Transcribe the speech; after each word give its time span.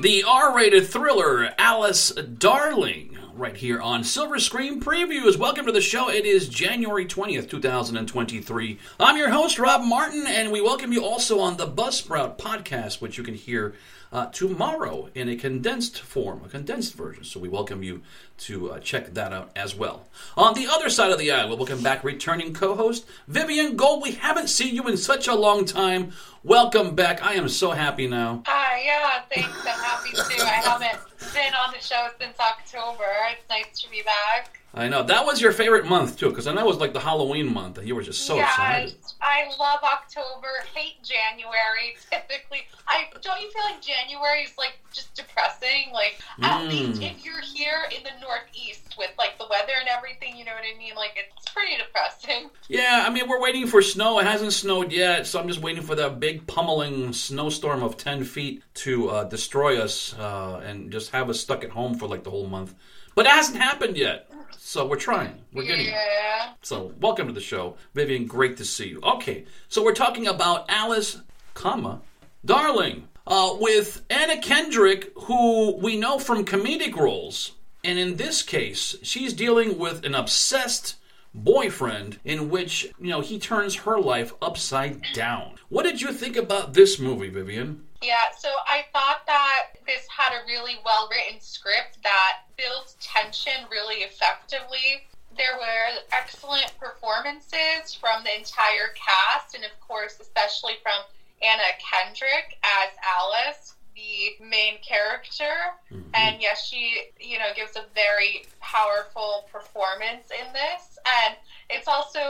The 0.00 0.24
R 0.26 0.56
rated 0.56 0.86
thriller 0.86 1.52
Alice 1.58 2.10
Darling, 2.12 3.09
right 3.40 3.56
here 3.56 3.80
on 3.80 4.04
Silver 4.04 4.38
Screen 4.38 4.82
Previews. 4.82 5.38
Welcome 5.38 5.64
to 5.64 5.72
the 5.72 5.80
show. 5.80 6.10
It 6.10 6.26
is 6.26 6.46
January 6.46 7.06
20th, 7.06 7.48
2023. 7.48 8.78
I'm 9.00 9.16
your 9.16 9.30
host, 9.30 9.58
Rob 9.58 9.82
Martin, 9.82 10.26
and 10.26 10.52
we 10.52 10.60
welcome 10.60 10.92
you 10.92 11.02
also 11.02 11.40
on 11.40 11.56
the 11.56 11.66
Buzzsprout 11.66 12.36
podcast, 12.36 13.00
which 13.00 13.16
you 13.16 13.24
can 13.24 13.32
hear 13.32 13.74
uh, 14.12 14.26
tomorrow 14.26 15.08
in 15.14 15.30
a 15.30 15.36
condensed 15.36 16.00
form, 16.00 16.42
a 16.44 16.50
condensed 16.50 16.92
version. 16.92 17.24
So 17.24 17.40
we 17.40 17.48
welcome 17.48 17.82
you 17.82 18.02
to 18.40 18.72
uh, 18.72 18.78
check 18.78 19.14
that 19.14 19.32
out 19.32 19.50
as 19.56 19.74
well. 19.74 20.06
On 20.36 20.52
the 20.52 20.66
other 20.66 20.90
side 20.90 21.10
of 21.10 21.18
the 21.18 21.30
aisle, 21.32 21.48
we 21.48 21.56
welcome 21.56 21.82
back 21.82 22.04
returning 22.04 22.52
co 22.52 22.74
host 22.74 23.06
Vivienne 23.26 23.74
Golde. 23.74 24.02
We 24.02 24.12
haven't 24.12 24.50
seen 24.50 24.74
you 24.74 24.86
in 24.86 24.98
such 24.98 25.28
a 25.28 25.34
long 25.34 25.64
time. 25.64 26.12
Welcome 26.44 26.94
back. 26.94 27.24
I 27.24 27.34
am 27.34 27.48
so 27.48 27.70
happy 27.70 28.06
now. 28.06 28.42
Hi, 28.46 28.82
yeah, 28.84 29.22
thanks. 29.32 29.58
I'm 29.66 29.80
happy 29.80 30.10
too. 30.10 30.42
I 30.42 30.60
haven't 30.62 31.09
been 31.32 31.54
on 31.54 31.72
the 31.72 31.80
show 31.80 32.08
since 32.20 32.38
October. 32.40 33.06
It's 33.30 33.48
nice 33.48 33.80
to 33.82 33.90
be 33.90 34.02
back. 34.02 34.59
I 34.72 34.86
know 34.88 35.02
that 35.02 35.26
was 35.26 35.40
your 35.40 35.50
favorite 35.50 35.86
month 35.86 36.16
too, 36.16 36.28
because 36.28 36.46
I 36.46 36.52
know 36.54 36.60
it 36.60 36.66
was 36.66 36.76
like 36.78 36.92
the 36.92 37.00
Halloween 37.00 37.52
month, 37.52 37.78
and 37.78 37.88
you 37.88 37.94
were 37.96 38.02
just 38.02 38.22
so 38.22 38.36
yes, 38.36 38.48
excited. 38.50 38.94
I 39.20 39.48
love 39.58 39.80
October. 39.82 40.46
Hate 40.74 41.02
January. 41.02 41.96
Typically, 42.10 42.68
I 42.86 43.06
don't 43.20 43.40
you 43.40 43.50
feel 43.50 43.62
like 43.64 43.82
January 43.82 44.42
is 44.42 44.52
like 44.56 44.74
just 44.92 45.12
depressing. 45.14 45.90
Like 45.92 46.20
at 46.42 46.60
Mm. 46.60 46.68
least 46.68 47.02
if 47.02 47.24
you're 47.24 47.40
here 47.40 47.82
in 47.96 48.04
the 48.04 48.10
Northeast 48.20 48.94
with 48.96 49.10
like 49.18 49.38
the 49.38 49.46
weather 49.50 49.72
and 49.78 49.88
everything, 49.88 50.36
you 50.36 50.44
know 50.44 50.52
what 50.52 50.62
I 50.62 50.78
mean. 50.78 50.94
Like 50.94 51.16
it's 51.16 51.50
pretty 51.52 51.76
depressing. 51.76 52.50
Yeah, 52.68 53.02
I 53.04 53.10
mean 53.10 53.28
we're 53.28 53.40
waiting 53.40 53.66
for 53.66 53.82
snow. 53.82 54.20
It 54.20 54.26
hasn't 54.28 54.52
snowed 54.52 54.92
yet, 54.92 55.26
so 55.26 55.40
I'm 55.40 55.48
just 55.48 55.60
waiting 55.60 55.82
for 55.82 55.96
that 55.96 56.20
big 56.20 56.46
pummeling 56.46 57.12
snowstorm 57.12 57.82
of 57.82 57.96
ten 57.96 58.22
feet 58.22 58.62
to 58.74 59.08
uh, 59.10 59.24
destroy 59.24 59.80
us 59.80 60.14
uh, 60.16 60.62
and 60.64 60.92
just 60.92 61.10
have 61.10 61.28
us 61.28 61.40
stuck 61.40 61.64
at 61.64 61.70
home 61.70 61.96
for 61.96 62.06
like 62.06 62.22
the 62.22 62.30
whole 62.30 62.46
month. 62.46 62.72
But 63.16 63.26
it 63.26 63.32
hasn't 63.32 63.58
happened 63.58 63.96
yet, 63.96 64.30
so 64.70 64.86
we're 64.86 64.94
trying. 64.94 65.34
We're 65.52 65.64
getting. 65.64 65.86
it. 65.86 65.90
Yeah. 65.90 66.52
So, 66.62 66.92
welcome 67.00 67.26
to 67.26 67.32
the 67.32 67.40
show, 67.40 67.74
Vivienne. 67.92 68.28
Great 68.28 68.56
to 68.58 68.64
see 68.64 68.90
you. 68.90 69.00
Okay, 69.02 69.44
so 69.68 69.82
we're 69.82 69.94
talking 69.94 70.28
about 70.28 70.66
Alice, 70.68 71.22
comma, 71.54 72.02
Darling, 72.44 73.08
uh, 73.26 73.56
with 73.58 74.04
Anna 74.08 74.40
Kendrick, 74.40 75.10
who 75.22 75.76
we 75.76 75.96
know 75.96 76.20
from 76.20 76.44
comedic 76.44 76.94
roles, 76.94 77.56
and 77.82 77.98
in 77.98 78.14
this 78.14 78.44
case, 78.44 78.94
she's 79.02 79.32
dealing 79.32 79.76
with 79.76 80.04
an 80.04 80.14
obsessed 80.14 80.94
boyfriend 81.34 82.20
in 82.24 82.48
which 82.48 82.92
you 83.00 83.08
know 83.08 83.22
he 83.22 83.40
turns 83.40 83.74
her 83.74 83.98
life 83.98 84.32
upside 84.40 85.02
down. 85.14 85.56
What 85.68 85.82
did 85.82 86.00
you 86.00 86.12
think 86.12 86.36
about 86.36 86.74
this 86.74 87.00
movie, 87.00 87.28
Vivienne? 87.28 87.86
Yeah, 88.02 88.32
so 88.36 88.48
I 88.66 88.84
thought 88.92 89.26
that 89.26 89.76
this 89.86 90.06
had 90.08 90.32
a 90.32 90.46
really 90.46 90.76
well 90.84 91.08
written 91.10 91.40
script 91.40 91.98
that 92.02 92.42
built 92.56 92.94
tension 93.00 93.68
really 93.70 93.96
effectively. 93.96 95.04
There 95.36 95.56
were 95.58 96.00
excellent 96.12 96.72
performances 96.80 97.94
from 97.94 98.24
the 98.24 98.36
entire 98.36 98.96
cast, 98.96 99.54
and 99.54 99.64
of 99.64 99.78
course, 99.80 100.18
especially 100.18 100.74
from 100.82 101.02
Anna 101.42 101.76
Kendrick 101.78 102.58
as 102.64 102.90
Alice, 103.04 103.74
the 103.94 104.42
main 104.44 104.78
character. 104.80 105.76
Mm-hmm. 105.92 106.10
And 106.14 106.40
yes, 106.40 106.66
she, 106.66 107.12
you 107.20 107.38
know, 107.38 107.52
gives 107.54 107.76
a 107.76 107.84
very 107.94 108.46
powerful 108.60 109.44
performance 109.52 110.30
in 110.30 110.52
this. 110.52 110.98
And 111.24 111.36
it's 111.68 111.86
also 111.86 112.20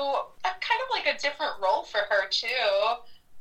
a 0.45 0.51
kind 0.61 0.81
of 0.83 0.91
like 0.91 1.07
a 1.07 1.19
different 1.19 1.53
role 1.63 1.85
for 1.85 2.01
her, 2.11 2.29
too 2.29 2.49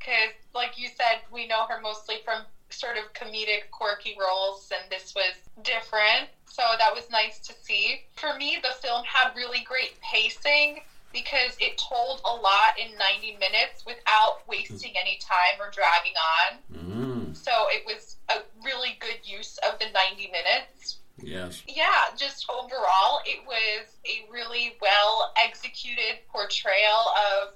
because 0.10 0.34
like 0.54 0.78
you 0.78 0.88
said 0.88 1.20
we 1.32 1.48
know 1.48 1.66
her 1.68 1.80
mostly 1.80 2.18
from 2.26 2.44
sort 2.70 2.98
of 2.98 3.12
comedic 3.14 3.70
quirky 3.72 4.16
roles 4.20 4.72
and 4.72 4.90
this 4.92 5.14
was 5.16 5.36
different. 5.64 6.30
So 6.46 6.64
that 6.78 6.94
was 6.94 7.10
nice 7.10 7.40
to 7.40 7.54
see. 7.62 8.02
For 8.16 8.36
me 8.38 8.58
the 8.62 8.74
film 8.82 9.04
had 9.04 9.32
really 9.36 9.62
great 9.62 9.92
pacing 10.02 10.82
because 11.14 11.56
it 11.60 11.78
told 11.78 12.22
a 12.26 12.32
lot 12.32 12.78
in 12.78 12.96
90 12.98 13.34
minutes 13.34 13.84
without 13.86 14.38
wasting 14.48 14.94
any 14.96 15.18
time 15.20 15.60
or 15.60 15.72
dragging 15.72 16.14
on. 16.16 16.60
Mm, 16.72 17.36
so 17.36 17.66
it 17.70 17.84
was 17.86 18.16
a 18.30 18.42
really 18.64 18.98
good 19.00 19.18
use 19.24 19.58
of 19.68 19.80
the 19.80 19.90
90 19.92 20.28
minutes. 20.28 20.98
Yes. 21.22 21.62
yeah, 21.68 22.16
just 22.16 22.46
overall, 22.50 23.20
it 23.26 23.46
was 23.46 23.86
a 24.06 24.32
really 24.32 24.78
well 24.80 25.30
executed 25.36 26.16
portrayal 26.32 27.12
of 27.42 27.50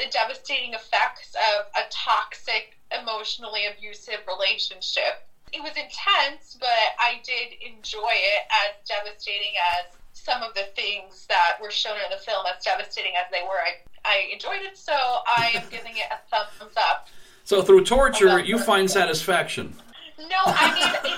the 0.00 0.08
devastating 0.10 0.72
effects 0.72 1.36
of 1.36 1.66
a 1.76 1.84
toxic, 1.90 2.80
emotionally 2.88 3.68
abusive 3.68 4.24
relationship. 4.26 5.28
It 5.52 5.62
was 5.62 5.76
intense, 5.76 6.56
but 6.58 6.96
I 6.98 7.20
did 7.22 7.60
enjoy 7.60 8.16
it 8.16 8.42
as 8.64 8.80
devastating 8.88 9.52
as 9.76 9.92
some 10.14 10.42
of 10.42 10.54
the 10.54 10.64
things 10.74 11.26
that 11.28 11.60
were 11.60 11.70
shown 11.70 11.96
in 11.96 12.10
the 12.10 12.16
film, 12.16 12.46
as 12.48 12.64
devastating 12.64 13.12
as 13.20 13.30
they 13.30 13.42
were. 13.42 13.60
I, 13.60 13.76
I 14.04 14.32
enjoyed 14.32 14.62
it, 14.62 14.78
so 14.78 14.92
I 14.94 15.50
am 15.54 15.64
giving 15.70 15.96
it 15.96 16.08
a 16.10 16.18
thumbs 16.30 16.76
up. 16.76 17.08
So 17.44 17.62
through 17.62 17.84
torture, 17.84 18.38
you 18.38 18.58
find 18.58 18.90
satisfaction. 18.90 19.74
No, 20.18 20.36
I 20.46 21.00
mean, 21.02 21.14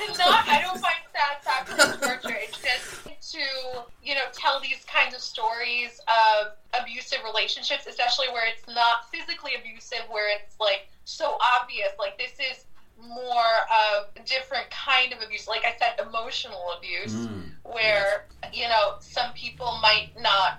it's 0.00 0.18
not. 0.18 0.48
I 0.48 0.62
don't 0.62 0.80
find 0.80 1.02
satisfaction 1.14 1.92
in 1.92 2.08
torture. 2.08 2.38
It's 2.40 2.58
just 2.62 3.32
to 3.32 3.84
you 4.08 4.14
know 4.16 4.28
tell 4.32 4.60
these 4.60 4.84
kinds 4.84 5.14
of 5.14 5.20
stories 5.20 6.00
of 6.08 6.52
abusive 6.80 7.20
relationships, 7.24 7.86
especially 7.86 8.28
where 8.28 8.46
it's 8.48 8.66
not 8.68 9.04
physically 9.10 9.52
abusive, 9.58 10.04
where 10.08 10.28
it's 10.34 10.56
like 10.60 10.86
so 11.04 11.36
obvious. 11.40 11.90
Like 11.98 12.18
this 12.18 12.34
is 12.40 12.66
more 12.96 13.54
of 13.70 14.06
a 14.16 14.20
different 14.24 14.70
kind 14.70 15.12
of 15.12 15.20
abuse. 15.20 15.48
Like 15.48 15.64
I 15.64 15.74
said, 15.78 15.94
emotional 16.00 16.72
abuse, 16.76 17.28
Mm, 17.28 17.52
where 17.64 18.24
you 18.52 18.68
know 18.68 18.94
some 19.00 19.32
people 19.34 19.78
might 19.82 20.08
not 20.16 20.52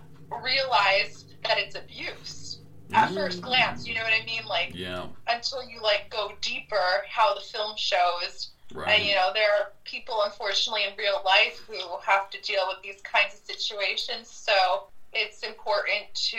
realize 0.44 1.26
that 1.48 1.58
it's 1.58 1.76
abuse 1.76 2.60
at 2.94 3.10
Mm. 3.10 3.14
first 3.14 3.42
glance. 3.42 3.88
You 3.88 3.96
know 3.96 4.04
what 4.04 4.14
I 4.14 4.24
mean? 4.26 4.46
Like 4.48 4.72
Yeah, 4.74 5.08
until 5.28 5.64
you 5.64 5.81
like 5.81 6.10
go 6.10 6.31
deeper 6.42 7.04
how 7.10 7.34
the 7.34 7.42
film 7.42 7.76
shows 7.78 8.50
right. 8.74 9.00
and 9.00 9.07
you 9.07 9.16
know 9.16 9.31
there 9.34 9.52
are 9.52 9.72
people 9.84 10.22
unfortunately 10.25 10.84
in 10.84 10.97
real 10.97 11.22
life 11.25 11.59
who 11.68 11.78
have 12.02 12.30
to 12.30 12.41
deal 12.41 12.62
with 12.68 12.81
these 12.84 13.02
kinds 13.02 13.34
of 13.34 13.40
situations 13.40 14.30
so 14.30 14.84
it's 15.13 15.44
important 15.44 16.06
to 16.13 16.38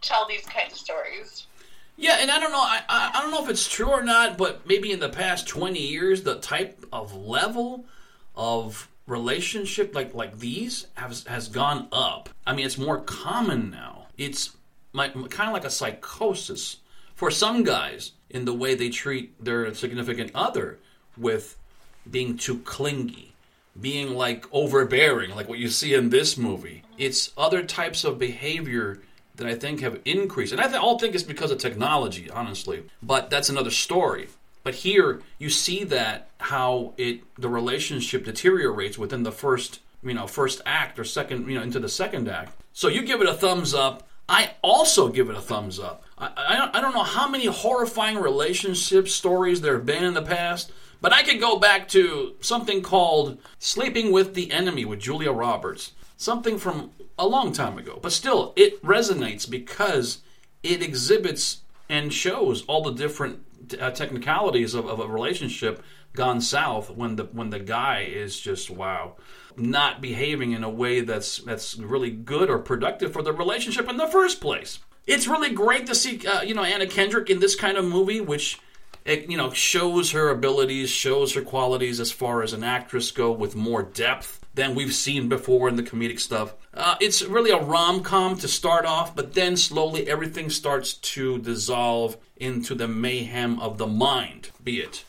tell 0.00 0.26
these 0.28 0.44
kinds 0.46 0.72
of 0.72 0.78
stories 0.78 1.46
Yeah, 1.96 2.18
and 2.20 2.30
I 2.30 2.40
don't 2.40 2.50
know. 2.50 2.58
I, 2.58 2.80
I 2.88 3.10
I 3.14 3.22
don't 3.22 3.30
know 3.30 3.44
if 3.44 3.50
it's 3.50 3.68
true 3.68 3.88
or 3.88 4.02
not, 4.02 4.36
but 4.36 4.66
maybe 4.66 4.90
in 4.90 4.98
the 4.98 5.08
past 5.08 5.46
twenty 5.46 5.86
years, 5.86 6.22
the 6.22 6.40
type 6.40 6.84
of 6.92 7.14
level 7.14 7.84
of 8.34 8.88
relationship 9.06 9.94
like 9.94 10.12
like 10.12 10.38
these 10.38 10.86
has 10.94 11.24
has 11.26 11.46
gone 11.48 11.86
up. 11.92 12.28
I 12.46 12.54
mean, 12.54 12.66
it's 12.66 12.78
more 12.78 13.00
common 13.00 13.70
now. 13.70 14.06
It's 14.18 14.56
like 14.92 15.12
kind 15.30 15.48
of 15.48 15.54
like 15.54 15.64
a 15.64 15.70
psychosis 15.70 16.78
for 17.14 17.30
some 17.30 17.62
guys 17.62 18.12
in 18.28 18.44
the 18.44 18.54
way 18.54 18.74
they 18.74 18.88
treat 18.90 19.42
their 19.44 19.72
significant 19.74 20.32
other 20.34 20.78
with 21.16 21.56
being 22.10 22.36
too 22.36 22.58
clingy, 22.58 23.32
being 23.80 24.14
like 24.14 24.46
overbearing, 24.52 25.30
like 25.30 25.48
what 25.48 25.58
you 25.58 25.68
see 25.68 25.94
in 25.94 26.10
this 26.10 26.36
movie. 26.36 26.82
It's 26.98 27.32
other 27.36 27.62
types 27.62 28.04
of 28.04 28.18
behavior 28.18 29.00
that 29.36 29.46
I 29.46 29.54
think 29.54 29.80
have 29.80 30.00
increased. 30.04 30.52
And 30.52 30.60
I 30.60 30.68
th- 30.68 30.80
all 30.80 30.98
think 30.98 31.14
it's 31.14 31.24
because 31.24 31.50
of 31.50 31.58
technology, 31.58 32.30
honestly. 32.30 32.84
But 33.02 33.30
that's 33.30 33.48
another 33.48 33.70
story. 33.70 34.28
But 34.62 34.74
here 34.74 35.22
you 35.38 35.50
see 35.50 35.84
that 35.84 36.30
how 36.38 36.94
it 36.96 37.20
the 37.36 37.48
relationship 37.48 38.24
deteriorates 38.24 38.98
within 38.98 39.22
the 39.22 39.32
first 39.32 39.80
you 40.02 40.14
know 40.14 40.26
first 40.26 40.62
act 40.64 40.98
or 40.98 41.04
second 41.04 41.48
you 41.48 41.56
know 41.56 41.62
into 41.62 41.78
the 41.78 41.88
second 41.88 42.28
act. 42.28 42.58
So 42.72 42.88
you 42.88 43.02
give 43.02 43.20
it 43.20 43.28
a 43.28 43.34
thumbs 43.34 43.74
up. 43.74 44.08
I 44.28 44.52
also 44.62 45.08
give 45.08 45.28
it 45.28 45.36
a 45.36 45.40
thumbs 45.40 45.78
up. 45.78 46.02
I, 46.16 46.30
I, 46.36 46.78
I 46.78 46.80
don't 46.80 46.94
know 46.94 47.02
how 47.02 47.28
many 47.28 47.44
horrifying 47.44 48.16
relationship 48.16 49.08
stories 49.08 49.60
there 49.60 49.74
have 49.74 49.86
been 49.86 50.02
in 50.02 50.14
the 50.14 50.22
past, 50.22 50.72
but 51.04 51.12
I 51.12 51.22
could 51.22 51.38
go 51.38 51.58
back 51.58 51.86
to 51.88 52.34
something 52.40 52.80
called 52.80 53.36
Sleeping 53.58 54.10
with 54.10 54.32
the 54.32 54.50
Enemy 54.50 54.86
with 54.86 55.00
Julia 55.00 55.32
Roberts. 55.32 55.92
Something 56.16 56.56
from 56.56 56.92
a 57.18 57.26
long 57.26 57.52
time 57.52 57.76
ago. 57.76 57.98
But 58.00 58.12
still, 58.12 58.54
it 58.56 58.82
resonates 58.82 59.48
because 59.48 60.22
it 60.62 60.82
exhibits 60.82 61.60
and 61.90 62.10
shows 62.10 62.62
all 62.62 62.82
the 62.82 62.94
different 62.94 63.40
uh, 63.78 63.90
technicalities 63.90 64.72
of, 64.72 64.86
of 64.86 64.98
a 64.98 65.06
relationship 65.06 65.82
gone 66.14 66.40
south 66.40 66.88
when 66.88 67.16
the 67.16 67.24
when 67.24 67.50
the 67.50 67.58
guy 67.58 68.00
is 68.00 68.40
just 68.40 68.70
wow 68.70 69.16
not 69.58 70.00
behaving 70.00 70.52
in 70.52 70.64
a 70.64 70.70
way 70.70 71.00
that's 71.02 71.36
that's 71.38 71.76
really 71.76 72.12
good 72.12 72.48
or 72.48 72.58
productive 72.58 73.12
for 73.12 73.20
the 73.20 73.32
relationship 73.32 73.90
in 73.90 73.98
the 73.98 74.06
first 74.06 74.40
place. 74.40 74.78
It's 75.06 75.26
really 75.26 75.50
great 75.50 75.86
to 75.88 75.94
see 75.94 76.26
uh, 76.26 76.40
you 76.40 76.54
know 76.54 76.64
Anna 76.64 76.86
Kendrick 76.86 77.28
in 77.28 77.40
this 77.40 77.54
kind 77.54 77.76
of 77.76 77.84
movie, 77.84 78.22
which 78.22 78.58
it, 79.04 79.30
you 79.30 79.36
know 79.36 79.52
shows 79.52 80.12
her 80.12 80.30
abilities, 80.30 80.90
shows 80.90 81.34
her 81.34 81.42
qualities 81.42 82.00
as 82.00 82.10
far 82.12 82.42
as 82.42 82.52
an 82.52 82.64
actress 82.64 83.10
go 83.10 83.32
with 83.32 83.54
more 83.54 83.82
depth 83.82 84.40
than 84.54 84.74
we've 84.74 84.94
seen 84.94 85.28
before 85.28 85.68
in 85.68 85.76
the 85.76 85.82
comedic 85.82 86.20
stuff. 86.20 86.54
Uh, 86.72 86.96
it's 87.00 87.22
really 87.22 87.50
a 87.50 87.60
rom 87.60 88.02
com 88.02 88.36
to 88.38 88.48
start 88.48 88.84
off, 88.84 89.14
but 89.14 89.34
then 89.34 89.56
slowly 89.56 90.08
everything 90.08 90.48
starts 90.50 90.94
to 90.94 91.38
dissolve 91.38 92.16
into 92.36 92.74
the 92.74 92.88
mayhem 92.88 93.60
of 93.60 93.78
the 93.78 93.86
mind, 93.86 94.50
be 94.62 94.80
it 94.80 95.04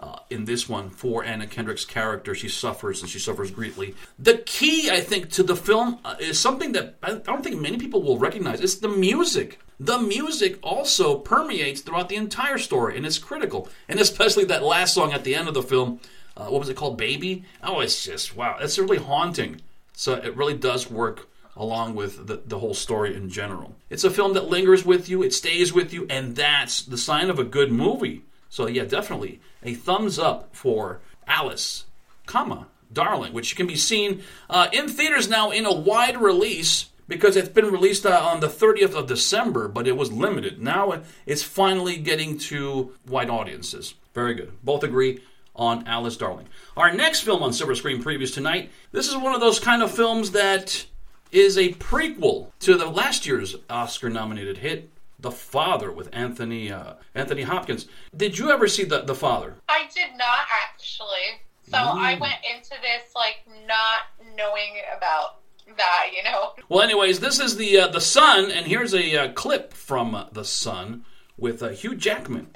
uh, 0.00 0.16
in 0.30 0.46
this 0.46 0.68
one 0.68 0.90
for 0.90 1.24
Anna 1.24 1.46
Kendrick's 1.46 1.84
character. 1.84 2.34
She 2.34 2.48
suffers 2.48 3.02
and 3.02 3.10
she 3.10 3.18
suffers 3.18 3.50
greatly. 3.50 3.94
The 4.18 4.38
key, 4.38 4.90
I 4.90 5.00
think, 5.00 5.30
to 5.32 5.42
the 5.42 5.56
film 5.56 5.98
uh, 6.04 6.16
is 6.18 6.38
something 6.38 6.72
that 6.72 6.96
I 7.02 7.14
don't 7.14 7.44
think 7.44 7.60
many 7.60 7.76
people 7.76 8.02
will 8.02 8.18
recognize. 8.18 8.60
It's 8.60 8.76
the 8.76 8.88
music. 8.88 9.60
The 9.80 9.98
music 9.98 10.58
also 10.62 11.16
permeates 11.16 11.80
throughout 11.80 12.10
the 12.10 12.16
entire 12.16 12.58
story, 12.58 12.98
and 12.98 13.06
it's 13.06 13.16
critical. 13.16 13.66
And 13.88 13.98
especially 13.98 14.44
that 14.44 14.62
last 14.62 14.92
song 14.92 15.14
at 15.14 15.24
the 15.24 15.34
end 15.34 15.48
of 15.48 15.54
the 15.54 15.62
film. 15.62 16.00
Uh, 16.36 16.46
what 16.46 16.60
was 16.60 16.68
it 16.68 16.76
called? 16.76 16.98
Baby. 16.98 17.44
Oh, 17.62 17.80
it's 17.80 18.04
just 18.04 18.36
wow. 18.36 18.58
It's 18.60 18.78
really 18.78 18.98
haunting. 18.98 19.62
So 19.94 20.14
it 20.14 20.36
really 20.36 20.54
does 20.54 20.90
work 20.90 21.28
along 21.56 21.94
with 21.94 22.26
the, 22.26 22.42
the 22.46 22.58
whole 22.58 22.74
story 22.74 23.14
in 23.16 23.30
general. 23.30 23.74
It's 23.88 24.04
a 24.04 24.10
film 24.10 24.34
that 24.34 24.48
lingers 24.48 24.84
with 24.84 25.08
you, 25.08 25.22
it 25.22 25.34
stays 25.34 25.72
with 25.72 25.92
you, 25.92 26.06
and 26.08 26.36
that's 26.36 26.82
the 26.82 26.96
sign 26.98 27.28
of 27.28 27.38
a 27.38 27.44
good 27.44 27.72
movie. 27.72 28.22
So 28.48 28.66
yeah, 28.66 28.84
definitely 28.84 29.40
a 29.62 29.74
thumbs 29.74 30.18
up 30.18 30.54
for 30.54 31.00
Alice, 31.26 31.84
comma, 32.26 32.66
Darling, 32.92 33.32
which 33.32 33.56
can 33.56 33.66
be 33.66 33.76
seen 33.76 34.22
uh, 34.48 34.68
in 34.72 34.88
theaters 34.88 35.28
now 35.28 35.50
in 35.50 35.66
a 35.66 35.72
wide 35.72 36.20
release 36.20 36.86
because 37.10 37.36
it's 37.36 37.48
been 37.48 37.72
released 37.72 38.06
uh, 38.06 38.20
on 38.22 38.38
the 38.38 38.46
30th 38.46 38.94
of 38.94 39.08
December, 39.08 39.66
but 39.66 39.88
it 39.88 39.96
was 39.96 40.12
limited. 40.12 40.62
Now 40.62 41.02
it's 41.26 41.42
finally 41.42 41.96
getting 41.96 42.38
to 42.38 42.94
wide 43.06 43.28
audiences. 43.28 43.94
Very 44.14 44.32
good. 44.32 44.52
Both 44.62 44.84
agree 44.84 45.20
on 45.56 45.86
Alice 45.88 46.16
Darling. 46.16 46.46
Our 46.76 46.94
next 46.94 47.22
film 47.22 47.42
on 47.42 47.52
Silver 47.52 47.74
Screen 47.74 48.02
Previews 48.02 48.32
tonight, 48.32 48.70
this 48.92 49.08
is 49.08 49.16
one 49.16 49.34
of 49.34 49.40
those 49.40 49.58
kind 49.58 49.82
of 49.82 49.90
films 49.90 50.30
that 50.30 50.86
is 51.32 51.58
a 51.58 51.72
prequel 51.74 52.52
to 52.60 52.76
the 52.76 52.86
last 52.86 53.26
year's 53.26 53.56
Oscar 53.68 54.08
nominated 54.08 54.58
hit, 54.58 54.88
The 55.18 55.32
Father 55.32 55.90
with 55.90 56.08
Anthony 56.12 56.70
uh, 56.70 56.94
Anthony 57.16 57.42
Hopkins. 57.42 57.86
Did 58.16 58.38
you 58.38 58.52
ever 58.52 58.68
see 58.68 58.84
The, 58.84 59.02
the 59.02 59.16
Father? 59.16 59.56
I 59.68 59.88
did 59.92 60.16
not 60.16 60.46
actually. 60.64 61.42
So 61.68 61.76
I 61.76 62.18
went 62.20 62.38
into 62.52 62.70
this 62.82 63.14
like 63.14 63.44
not 63.66 64.00
knowing 64.36 64.74
about 64.96 65.39
that, 65.76 66.06
you 66.16 66.22
know. 66.22 66.52
Well, 66.68 66.82
anyways, 66.82 67.20
this 67.20 67.40
is 67.40 67.56
the 67.56 67.78
uh, 67.80 67.88
the 67.88 68.00
Son, 68.00 68.50
and 68.50 68.66
here's 68.66 68.94
a 68.94 69.16
uh, 69.16 69.32
clip 69.32 69.72
from 69.74 70.14
uh, 70.14 70.26
the 70.32 70.44
Son 70.44 71.04
with 71.38 71.62
uh, 71.62 71.68
Hugh 71.70 71.94
Jackman. 71.94 72.48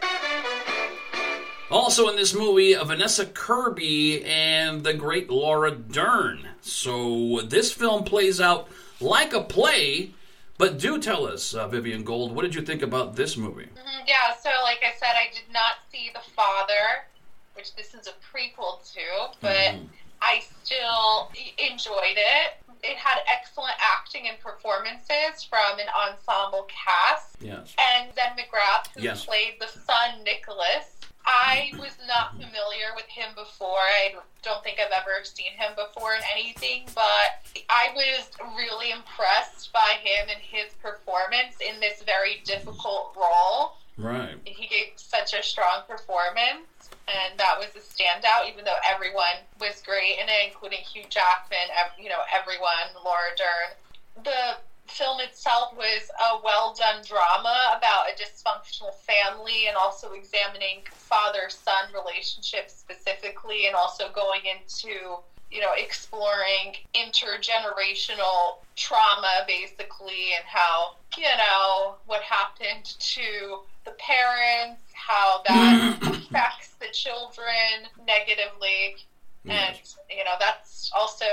Also 1.70 2.08
in 2.08 2.16
this 2.16 2.34
movie, 2.34 2.76
uh, 2.76 2.84
Vanessa 2.84 3.26
Kirby 3.26 4.24
and 4.24 4.84
the 4.84 4.94
great 4.94 5.30
Laura 5.30 5.70
Dern. 5.72 6.46
So 6.60 7.40
this 7.42 7.72
film 7.72 8.04
plays 8.04 8.40
out 8.40 8.68
like 9.00 9.32
a 9.32 9.40
play. 9.42 10.10
But 10.56 10.78
do 10.78 11.00
tell 11.00 11.26
us, 11.26 11.52
uh, 11.52 11.66
Vivienne 11.66 12.04
Golde, 12.04 12.32
what 12.32 12.42
did 12.42 12.54
you 12.54 12.62
think 12.62 12.80
about 12.82 13.16
this 13.16 13.36
movie? 13.36 13.66
Mhm, 13.74 14.06
Yeah, 14.06 14.36
so 14.40 14.50
like 14.62 14.84
I 14.84 14.92
said, 15.00 15.16
I 15.16 15.28
did 15.34 15.52
not 15.52 15.78
see 15.90 16.10
The 16.14 16.20
Father, 16.36 17.06
which 17.54 17.74
this 17.74 17.92
is 17.92 18.06
a 18.06 18.12
prequel 18.32 18.78
to, 18.94 19.34
but 19.40 19.74
I 20.22 20.44
still 20.62 21.32
enjoyed 21.58 22.16
it. 22.16 22.54
It 22.84 22.96
had 22.98 23.18
excellent 23.26 23.74
acting 23.80 24.28
and 24.28 24.38
performances 24.40 25.42
from 25.48 25.78
an 25.78 25.86
ensemble 25.88 26.68
cast. 26.68 27.36
Yes. 27.40 27.74
And 27.78 28.14
Zen 28.14 28.36
McGrath, 28.36 28.88
who 28.94 29.02
Yes. 29.02 29.24
played 29.24 29.58
the 29.58 29.68
son 29.68 30.22
Nicholas. 30.22 30.90
I 31.26 31.72
was 31.78 31.96
not 32.06 32.32
familiar 32.32 32.94
with 32.94 33.06
him 33.06 33.34
before. 33.34 33.78
I 33.80 34.14
don't 34.42 34.62
think 34.62 34.78
I've 34.78 34.92
ever 34.92 35.24
seen 35.24 35.52
him 35.52 35.72
before 35.74 36.14
in 36.14 36.20
anything, 36.30 36.86
but 36.94 37.40
I 37.70 37.88
was 37.96 38.28
really 38.54 38.90
impressed 38.90 39.72
by 39.72 39.96
him 40.02 40.28
and 40.28 40.40
his 40.42 40.74
performance 40.82 41.56
in 41.66 41.80
this 41.80 42.02
very 42.02 42.42
difficult 42.44 43.16
role. 43.16 43.78
Right. 43.96 44.36
He 44.44 44.66
gave 44.66 44.92
such 44.96 45.32
a 45.32 45.42
strong 45.42 45.84
performance, 45.88 46.66
and 47.24 47.38
that 47.38 47.58
was 47.58 47.74
a 47.76 47.80
standout, 47.80 48.48
even 48.48 48.64
though 48.64 48.78
everyone 48.88 49.40
was 49.60 49.82
great 49.84 50.18
in 50.20 50.28
it, 50.28 50.48
including 50.48 50.80
Hugh 50.80 51.04
Jackman, 51.08 51.72
you 51.98 52.08
know, 52.08 52.22
everyone, 52.32 52.92
Laura 53.04 53.32
Dern. 53.36 54.24
The 54.24 54.58
film 54.86 55.20
itself 55.20 55.72
was 55.76 56.10
a 56.20 56.44
well 56.44 56.74
done 56.76 57.02
drama 57.04 57.74
about 57.76 58.06
a 58.10 58.14
dysfunctional 58.14 58.94
family 58.94 59.66
and 59.66 59.76
also 59.76 60.12
examining 60.12 60.84
father 60.92 61.48
son 61.48 61.88
relationships 61.94 62.74
specifically, 62.74 63.66
and 63.66 63.74
also 63.74 64.12
going 64.14 64.42
into 64.44 65.18
you 65.50 65.60
know, 65.60 65.70
exploring 65.76 66.74
intergenerational 66.94 68.58
trauma 68.74 69.44
basically 69.46 70.34
and 70.34 70.44
how, 70.46 70.96
you 71.16 71.24
know, 71.38 71.96
what 72.06 72.22
happened 72.22 72.84
to 72.84 73.60
the 73.84 73.92
parents, 73.92 74.82
how 74.92 75.42
that 75.46 75.98
affects 76.02 76.74
the 76.80 76.86
children 76.92 77.88
negatively. 78.06 78.96
And, 79.46 79.76
you 80.08 80.24
know, 80.24 80.36
that's 80.40 80.90
also 80.96 81.26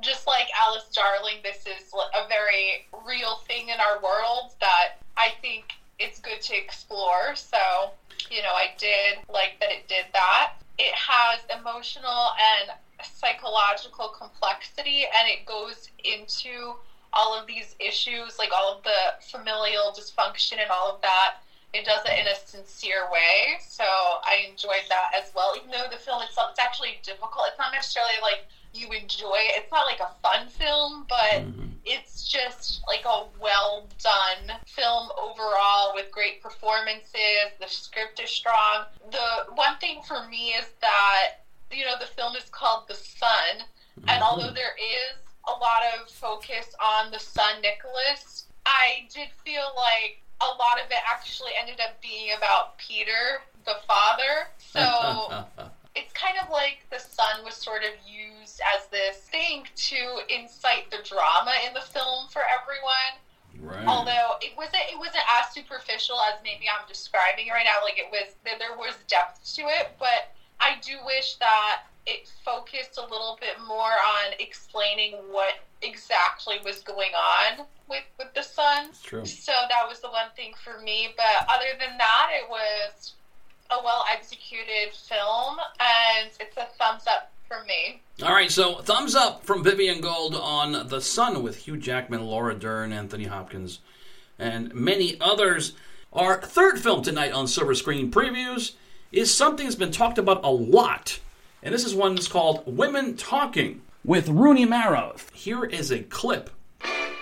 just 0.00 0.26
like 0.26 0.46
Alice 0.54 0.88
Darling, 0.92 1.36
this 1.42 1.64
is 1.66 1.92
a 1.94 2.28
very 2.28 2.86
real 3.06 3.36
thing 3.48 3.68
in 3.68 3.76
our 3.80 4.02
world 4.02 4.52
that 4.60 4.98
I 5.16 5.30
think 5.40 5.72
it's 5.98 6.20
good 6.20 6.40
to 6.42 6.56
explore. 6.56 7.34
So, 7.34 7.92
you 8.30 8.42
know, 8.42 8.52
I 8.52 8.74
did 8.78 9.18
like 9.32 9.58
that 9.60 9.70
it 9.70 9.88
did 9.88 10.06
that. 10.12 10.54
It 10.78 10.92
has 10.94 11.40
emotional 11.58 12.30
and 12.60 12.76
psychological 13.02 14.08
complexity 14.08 15.04
and 15.04 15.28
it 15.28 15.46
goes 15.46 15.88
into 16.04 16.74
all 17.16 17.38
of 17.38 17.46
these 17.46 17.74
issues, 17.80 18.38
like 18.38 18.50
all 18.52 18.76
of 18.76 18.84
the 18.84 19.16
familial 19.20 19.92
dysfunction 19.96 20.60
and 20.60 20.70
all 20.70 20.94
of 20.94 21.00
that. 21.00 21.36
It 21.72 21.84
does 21.84 22.04
it 22.06 22.18
in 22.18 22.26
a 22.26 22.36
sincere 22.36 23.08
way. 23.12 23.58
So 23.66 23.84
I 23.84 24.46
enjoyed 24.48 24.86
that 24.88 25.10
as 25.16 25.32
well. 25.34 25.54
Even 25.56 25.70
though 25.70 25.88
the 25.90 25.98
film 25.98 26.22
itself, 26.22 26.50
it's 26.52 26.60
actually 26.60 27.00
difficult. 27.02 27.44
It's 27.48 27.58
not 27.58 27.72
necessarily 27.72 28.16
like 28.22 28.46
you 28.72 28.88
enjoy 28.92 29.40
it. 29.48 29.62
It's 29.62 29.72
not 29.72 29.86
like 29.86 30.00
a 30.00 30.10
fun 30.22 30.48
film, 30.48 31.06
but 31.08 31.42
mm-hmm. 31.42 31.68
it's 31.84 32.28
just 32.28 32.82
like 32.86 33.04
a 33.04 33.24
well 33.40 33.86
done 34.02 34.56
film 34.66 35.08
overall 35.20 35.92
with 35.94 36.10
great 36.12 36.42
performances. 36.42 37.52
The 37.60 37.68
script 37.68 38.20
is 38.20 38.30
strong. 38.30 38.84
The 39.10 39.52
one 39.54 39.76
thing 39.80 40.02
for 40.06 40.26
me 40.28 40.50
is 40.50 40.68
that, 40.80 41.44
you 41.70 41.84
know, 41.84 41.98
the 41.98 42.06
film 42.06 42.36
is 42.36 42.44
called 42.50 42.88
The 42.88 42.94
Son, 42.94 43.64
and 43.96 44.06
mm-hmm. 44.06 44.22
although 44.22 44.52
there 44.52 44.76
is 44.76 45.25
a 45.46 45.52
lot 45.52 45.82
of 45.94 46.10
focus 46.10 46.74
on 46.80 47.10
the 47.10 47.18
son, 47.18 47.60
Nicholas, 47.62 48.46
I 48.66 49.08
did 49.14 49.28
feel 49.44 49.72
like 49.76 50.22
a 50.40 50.50
lot 50.58 50.78
of 50.84 50.90
it 50.90 50.98
actually 51.08 51.52
ended 51.60 51.80
up 51.80 52.00
being 52.02 52.30
about 52.36 52.76
Peter, 52.78 53.40
the 53.64 53.76
father. 53.86 54.48
So 54.58 55.46
it's 55.94 56.12
kind 56.12 56.36
of 56.42 56.50
like 56.50 56.84
the 56.90 56.98
son 56.98 57.44
was 57.44 57.54
sort 57.54 57.82
of 57.82 57.92
used 58.04 58.60
as 58.76 58.86
this 58.88 59.16
thing 59.30 59.64
to 59.74 60.20
incite 60.28 60.90
the 60.90 60.98
drama 61.04 61.52
in 61.66 61.72
the 61.74 61.80
film 61.80 62.28
for 62.28 62.42
everyone. 62.42 63.16
right. 63.62 63.86
Although 63.86 64.36
it 64.42 64.52
wasn't, 64.56 64.82
it 64.92 64.98
wasn't 64.98 65.24
as 65.40 65.54
superficial 65.54 66.20
as 66.20 66.42
maybe 66.42 66.66
I'm 66.68 66.86
describing 66.88 67.46
it 67.46 67.52
right 67.52 67.64
now. 67.64 67.80
Like 67.82 67.98
it 67.98 68.10
was, 68.10 68.34
there 68.44 68.58
there 68.58 68.76
was 68.76 68.94
depth 69.08 69.54
to 69.56 69.62
it, 69.62 69.96
but 69.98 70.34
I 70.60 70.76
do 70.82 70.98
wish 71.06 71.36
that 71.36 71.86
it 72.06 72.28
focused 72.44 72.98
a 72.98 73.02
little 73.02 73.36
bit 73.40 73.56
more 73.66 73.82
on 73.82 74.32
explaining 74.38 75.14
what 75.30 75.54
exactly 75.82 76.56
was 76.64 76.80
going 76.80 77.12
on 77.12 77.66
with 77.88 78.04
with 78.18 78.32
the 78.34 78.44
true. 79.02 79.24
So 79.24 79.52
that 79.68 79.88
was 79.88 80.00
the 80.00 80.08
one 80.08 80.30
thing 80.34 80.54
for 80.62 80.80
me. 80.80 81.08
But 81.16 81.46
other 81.48 81.78
than 81.78 81.98
that, 81.98 82.30
it 82.32 82.48
was 82.48 83.14
a 83.70 83.82
well 83.82 84.04
executed 84.12 84.92
film, 85.08 85.56
and 85.80 86.30
it's 86.40 86.56
a 86.56 86.66
thumbs 86.78 87.06
up 87.06 87.32
for 87.48 87.64
me. 87.64 88.00
All 88.22 88.32
right, 88.32 88.50
so 88.50 88.76
thumbs 88.76 89.14
up 89.14 89.44
from 89.44 89.62
Vivienne 89.62 90.00
Golde 90.00 90.34
on 90.34 90.88
The 90.88 91.00
Son 91.00 91.42
with 91.42 91.56
Hugh 91.56 91.76
Jackman, 91.76 92.24
Laura 92.24 92.54
Dern, 92.54 92.92
Anthony 92.92 93.24
Hopkins, 93.24 93.80
and 94.38 94.74
many 94.74 95.16
others. 95.20 95.74
Our 96.12 96.40
third 96.40 96.80
film 96.80 97.02
tonight 97.02 97.32
on 97.32 97.46
Silver 97.46 97.74
Screen 97.74 98.10
Previews 98.10 98.72
is 99.12 99.32
something 99.32 99.66
that's 99.66 99.76
been 99.76 99.92
talked 99.92 100.18
about 100.18 100.44
a 100.44 100.50
lot, 100.50 101.20
and 101.66 101.74
this 101.74 101.84
is 101.84 101.96
one 101.96 102.14
that's 102.14 102.28
called 102.28 102.62
Women 102.64 103.16
Talking 103.16 103.82
with 104.04 104.28
Rooney 104.28 104.64
Mara. 104.64 105.16
Here 105.32 105.64
is 105.64 105.90
a 105.90 105.98
clip. 105.98 106.48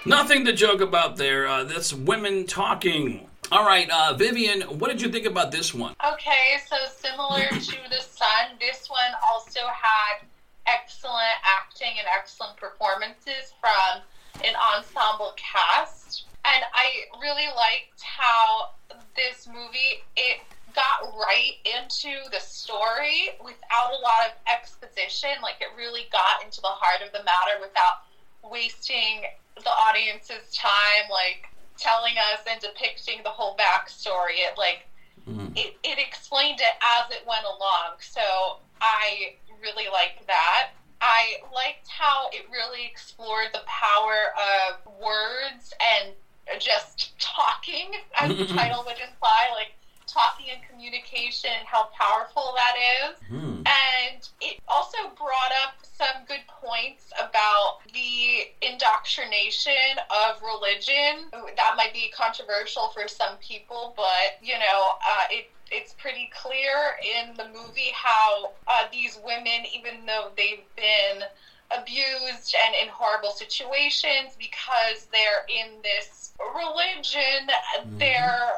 Nothing 0.05 0.45
to 0.45 0.53
joke 0.53 0.83
about 0.83 1.17
there. 1.17 1.49
Uh, 1.49 1.65
that's 1.65 1.95
Women 1.95 2.47
Talking. 2.47 3.27
All 3.51 3.65
right, 3.65 3.89
uh, 3.89 4.13
Vivienne, 4.13 4.61
what 4.79 4.91
did 4.91 5.01
you 5.01 5.09
think 5.09 5.25
about 5.25 5.51
this 5.51 5.73
one? 5.73 5.95
Okay, 6.13 6.59
so 6.69 6.77
similar 6.95 7.41
to 7.49 7.77
The 7.89 8.03
Son, 8.03 8.53
this 8.61 8.87
one 8.91 9.15
also 9.33 9.61
had 9.61 10.27
excellent 10.67 11.41
acting 11.43 11.95
and 11.97 12.07
excellent 12.15 12.59
performances 12.59 13.55
from 13.63 14.03
an 14.45 14.53
ensemble 14.77 15.33
cast. 15.37 16.27
And 16.45 16.63
I 16.75 17.19
really 17.19 17.49
liked 17.57 18.03
how 18.03 18.73
this 19.17 19.49
movie 19.49 20.05
it 20.17 20.41
got 20.75 21.14
right 21.14 21.57
into 21.64 22.12
the 22.31 22.40
story 22.40 23.31
without 23.43 23.95
a 23.95 24.00
lot 24.02 24.26
of 24.26 24.33
exposition. 24.50 25.31
Like 25.43 25.57
it 25.61 25.69
really 25.76 26.07
got 26.12 26.45
into 26.45 26.61
the 26.61 26.71
heart 26.71 27.00
of 27.07 27.12
the 27.12 27.23
matter 27.25 27.61
without 27.61 28.04
wasting 28.43 29.25
the 29.57 29.71
audience's 29.71 30.54
time 30.54 31.09
like 31.09 31.49
telling 31.78 32.14
us 32.19 32.40
and 32.50 32.61
depicting 32.61 33.23
the 33.23 33.31
whole 33.31 33.57
backstory. 33.57 34.43
It 34.43 34.59
like 34.59 34.87
mm. 35.28 35.50
it, 35.57 35.76
it 35.83 35.99
explained 35.99 36.61
it 36.61 36.75
as 36.83 37.11
it 37.11 37.26
went 37.26 37.45
along. 37.45 37.99
So 38.00 38.59
I 38.81 39.37
really 39.62 39.88
liked 39.90 40.26
that. 40.26 40.71
I 41.00 41.37
liked 41.54 41.88
how 41.88 42.28
it 42.33 42.47
really 42.50 42.87
explored 42.87 43.49
the 43.52 43.62
power 43.66 44.33
of 44.35 45.02
words 45.02 45.75
and 45.81 46.14
just 46.59 47.19
talking, 47.19 47.93
as 48.19 48.37
the 48.37 48.47
title 48.57 48.85
would 48.87 48.97
imply, 48.99 49.49
like 49.54 49.73
talking 50.06 50.46
and 50.52 50.61
communication, 50.68 51.50
how 51.66 51.88
powerful 51.99 52.54
that 52.56 52.75
is. 52.76 53.16
Mm. 53.30 53.66
And 53.66 54.28
it 54.40 54.61
also 54.68 54.99
brought 55.16 55.52
up 55.64 55.75
some 55.82 56.25
good 56.26 56.42
points 56.49 57.12
about 57.18 57.78
the 57.92 58.50
indoctrination 58.62 59.99
of 60.11 60.42
religion. 60.42 61.30
That 61.56 61.75
might 61.76 61.92
be 61.92 62.12
controversial 62.16 62.88
for 62.88 63.08
some 63.08 63.37
people, 63.38 63.94
but 63.96 64.38
you 64.42 64.54
know, 64.58 64.82
uh, 65.00 65.25
it 65.30 65.50
it's 65.70 65.94
pretty 65.94 66.30
clear 66.42 66.96
in 67.02 67.34
the 67.37 67.46
movie 67.49 67.90
how 67.94 68.52
uh, 68.66 68.84
these 68.92 69.18
women, 69.25 69.64
even 69.75 70.06
though 70.06 70.30
they've 70.37 70.64
been 70.76 71.25
abused 71.70 72.54
and 72.64 72.75
in 72.80 72.88
horrible 72.88 73.30
situations 73.30 74.37
because 74.38 75.06
they're 75.11 75.46
in 75.49 75.80
this 75.82 76.32
religion, 76.54 77.49
mm-hmm. 77.49 77.99
they're 77.99 78.50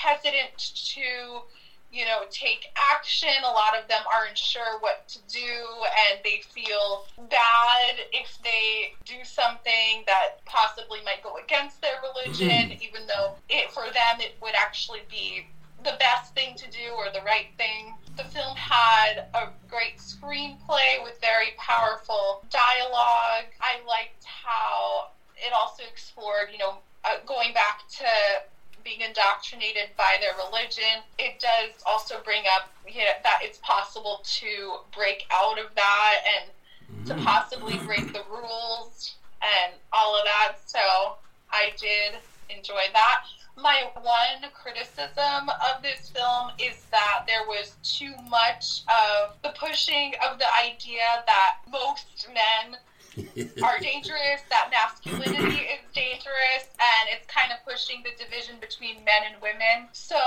hesitant 0.00 0.56
to 0.94 1.42
you 1.92 2.04
know, 2.04 2.22
take 2.30 2.66
action. 2.76 3.28
A 3.42 3.50
lot 3.50 3.76
of 3.76 3.88
them 3.88 4.02
aren't 4.12 4.38
sure 4.38 4.78
what 4.78 5.08
to 5.08 5.18
do 5.28 5.56
and 6.08 6.20
they 6.22 6.42
feel 6.54 7.06
bad 7.28 7.96
if 8.12 8.38
they 8.44 8.94
do 9.04 9.24
something 9.24 10.04
that 10.06 10.44
possibly 10.44 11.00
might 11.04 11.22
go 11.22 11.36
against 11.36 11.80
their 11.80 11.98
religion, 12.02 12.70
mm-hmm. 12.70 12.82
even 12.82 13.06
though 13.08 13.34
it, 13.48 13.70
for 13.72 13.84
them 13.92 14.20
it 14.20 14.36
would 14.40 14.54
actually 14.54 15.00
be 15.10 15.46
the 15.82 15.96
best 15.98 16.34
thing 16.34 16.54
to 16.56 16.70
do 16.70 16.92
or 16.96 17.06
the 17.12 17.22
right 17.22 17.48
thing. 17.56 17.94
The 18.16 18.24
film 18.24 18.54
had 18.54 19.26
a 19.34 19.48
great 19.68 19.98
screenplay 19.98 21.02
with 21.02 21.20
very 21.20 21.54
powerful 21.58 22.44
dialogue. 22.50 23.50
I 23.60 23.80
liked 23.86 24.24
how 24.24 25.10
it 25.36 25.52
also 25.52 25.82
explored, 25.90 26.50
you 26.52 26.58
know, 26.58 26.78
uh, 27.04 27.16
going 27.26 27.54
back 27.54 27.88
to 27.98 28.04
being 28.84 29.00
indoctrinated 29.00 29.90
by 29.96 30.16
their 30.20 30.34
religion. 30.46 31.02
It 31.18 31.40
does 31.40 31.82
also 31.86 32.16
bring 32.24 32.44
up 32.54 32.70
you 32.86 33.00
know, 33.00 33.16
that 33.22 33.40
it's 33.42 33.58
possible 33.58 34.20
to 34.24 34.78
break 34.94 35.24
out 35.30 35.58
of 35.58 35.74
that 35.74 36.16
and 36.26 37.04
mm. 37.04 37.06
to 37.06 37.24
possibly 37.24 37.78
break 37.86 38.12
the 38.12 38.22
rules 38.30 39.14
and 39.42 39.74
all 39.92 40.16
of 40.16 40.24
that. 40.24 40.56
So 40.66 41.16
I 41.50 41.72
did 41.78 42.18
enjoy 42.48 42.82
that 42.92 43.22
my 43.62 43.90
one 44.02 44.50
criticism 44.54 45.48
of 45.48 45.82
this 45.82 46.10
film 46.10 46.50
is 46.58 46.84
that 46.90 47.24
there 47.26 47.46
was 47.46 47.76
too 47.82 48.14
much 48.28 48.82
of 48.88 49.34
the 49.42 49.50
pushing 49.58 50.14
of 50.26 50.38
the 50.38 50.46
idea 50.56 51.22
that 51.26 51.56
most 51.70 52.28
men 52.28 52.78
are 53.62 53.78
dangerous, 53.80 54.42
that 54.50 54.70
masculinity 54.70 55.66
is 55.66 55.82
dangerous, 55.94 56.70
and 56.78 57.04
it's 57.12 57.26
kind 57.26 57.52
of 57.52 57.58
pushing 57.66 58.02
the 58.02 58.10
division 58.22 58.56
between 58.60 59.04
men 59.04 59.28
and 59.30 59.40
women. 59.42 59.88
So 59.92 60.18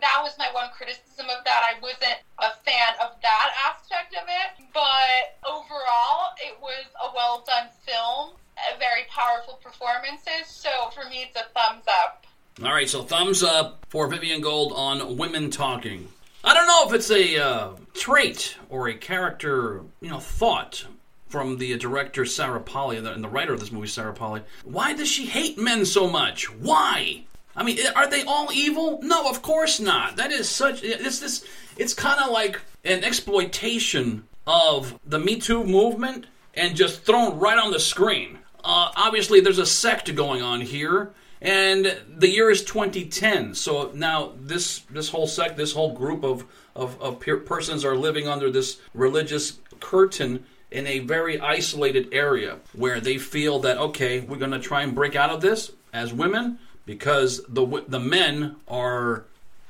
that 0.00 0.18
was 0.22 0.36
my 0.38 0.48
one 0.52 0.70
criticism 0.76 1.26
of 1.30 1.44
that. 1.44 1.62
I 1.64 1.80
wasn't 1.80 2.20
a 2.38 2.50
fan 2.64 2.94
of 3.02 3.16
that 3.22 3.48
aspect 3.68 4.14
of 4.14 4.28
it, 4.28 4.66
but 4.72 5.38
overall, 5.44 6.34
it 6.40 6.58
was 6.60 6.86
a 7.02 7.14
well 7.14 7.44
done 7.46 7.68
film, 7.86 8.36
very 8.78 9.04
powerful 9.08 9.60
performances. 9.62 10.46
So 10.46 10.70
for 10.94 11.08
me, 11.08 11.28
it's 11.28 11.36
a 11.36 11.46
thumbs 11.54 11.84
up. 11.88 12.26
All 12.62 12.72
right, 12.72 12.88
so 12.88 13.02
thumbs 13.02 13.42
up 13.42 13.84
for 13.88 14.06
Vivienne 14.08 14.42
Golde 14.42 14.72
on 14.74 15.16
women 15.16 15.50
talking. 15.50 16.08
I 16.44 16.54
don't 16.54 16.66
know 16.66 16.86
if 16.86 16.92
it's 16.92 17.10
a 17.10 17.38
uh, 17.38 17.70
trait 17.94 18.56
or 18.68 18.88
a 18.88 18.94
character, 18.94 19.82
you 20.00 20.10
know, 20.10 20.18
thought 20.18 20.84
from 21.32 21.56
the 21.56 21.78
director 21.78 22.26
Sarah 22.26 22.60
Polley 22.60 22.98
and 22.98 23.06
the, 23.24 23.28
writer 23.28 23.54
of 23.54 23.60
this 23.60 23.72
movie, 23.72 23.86
Sarah 23.86 24.12
Polley. 24.12 24.42
Why 24.64 24.92
does 24.92 25.08
she 25.08 25.24
hate 25.24 25.56
men 25.56 25.86
so 25.86 26.06
much? 26.06 26.52
Why? 26.52 27.24
I 27.56 27.62
mean, 27.62 27.78
are 27.96 28.06
they 28.06 28.22
all 28.22 28.52
evil? 28.52 29.00
No, 29.02 29.30
of 29.30 29.40
course 29.40 29.80
not. 29.80 30.16
That 30.16 30.30
is 30.30 30.48
such. 30.50 30.84
It's 30.84 31.20
this. 31.20 31.42
It's 31.78 31.94
kind 31.94 32.20
of 32.20 32.30
like 32.30 32.60
an 32.84 33.02
exploitation 33.02 34.28
of 34.46 35.00
the 35.06 35.18
Me 35.18 35.36
Too 35.36 35.64
movement 35.64 36.26
and 36.52 36.76
just 36.76 37.02
thrown 37.02 37.38
right 37.38 37.58
on 37.58 37.72
the 37.72 37.80
screen. 37.80 38.38
Uh, 38.62 38.92
obviously, 38.94 39.40
there's 39.40 39.58
a 39.58 39.66
sect 39.66 40.14
going 40.14 40.42
on 40.42 40.60
here 40.60 41.12
and 41.40 41.98
the 42.08 42.28
year 42.28 42.50
is 42.50 42.62
2010. 42.62 43.54
So 43.54 43.90
now 43.94 44.32
this 44.38 44.80
this 44.90 45.08
whole 45.08 45.26
sect, 45.26 45.56
this 45.56 45.72
whole 45.72 45.94
group 45.94 46.24
of 46.24 46.44
of, 46.76 47.00
of 47.00 47.20
persons 47.46 47.86
are 47.86 47.96
living 47.96 48.28
under 48.28 48.50
this 48.50 48.80
religious 48.94 49.58
curtain 49.80 50.44
in 50.72 50.86
a 50.86 51.00
very 51.00 51.40
isolated 51.40 52.08
area 52.12 52.58
where 52.72 53.00
they 53.00 53.18
feel 53.18 53.60
that 53.60 53.78
okay, 53.78 54.20
we're 54.20 54.36
going 54.36 54.50
to 54.50 54.58
try 54.58 54.82
and 54.82 54.94
break 54.94 55.14
out 55.14 55.30
of 55.30 55.40
this 55.40 55.72
as 55.92 56.12
women 56.12 56.58
because 56.86 57.42
the 57.48 57.84
the 57.88 58.00
men 58.00 58.56
are 58.68 59.24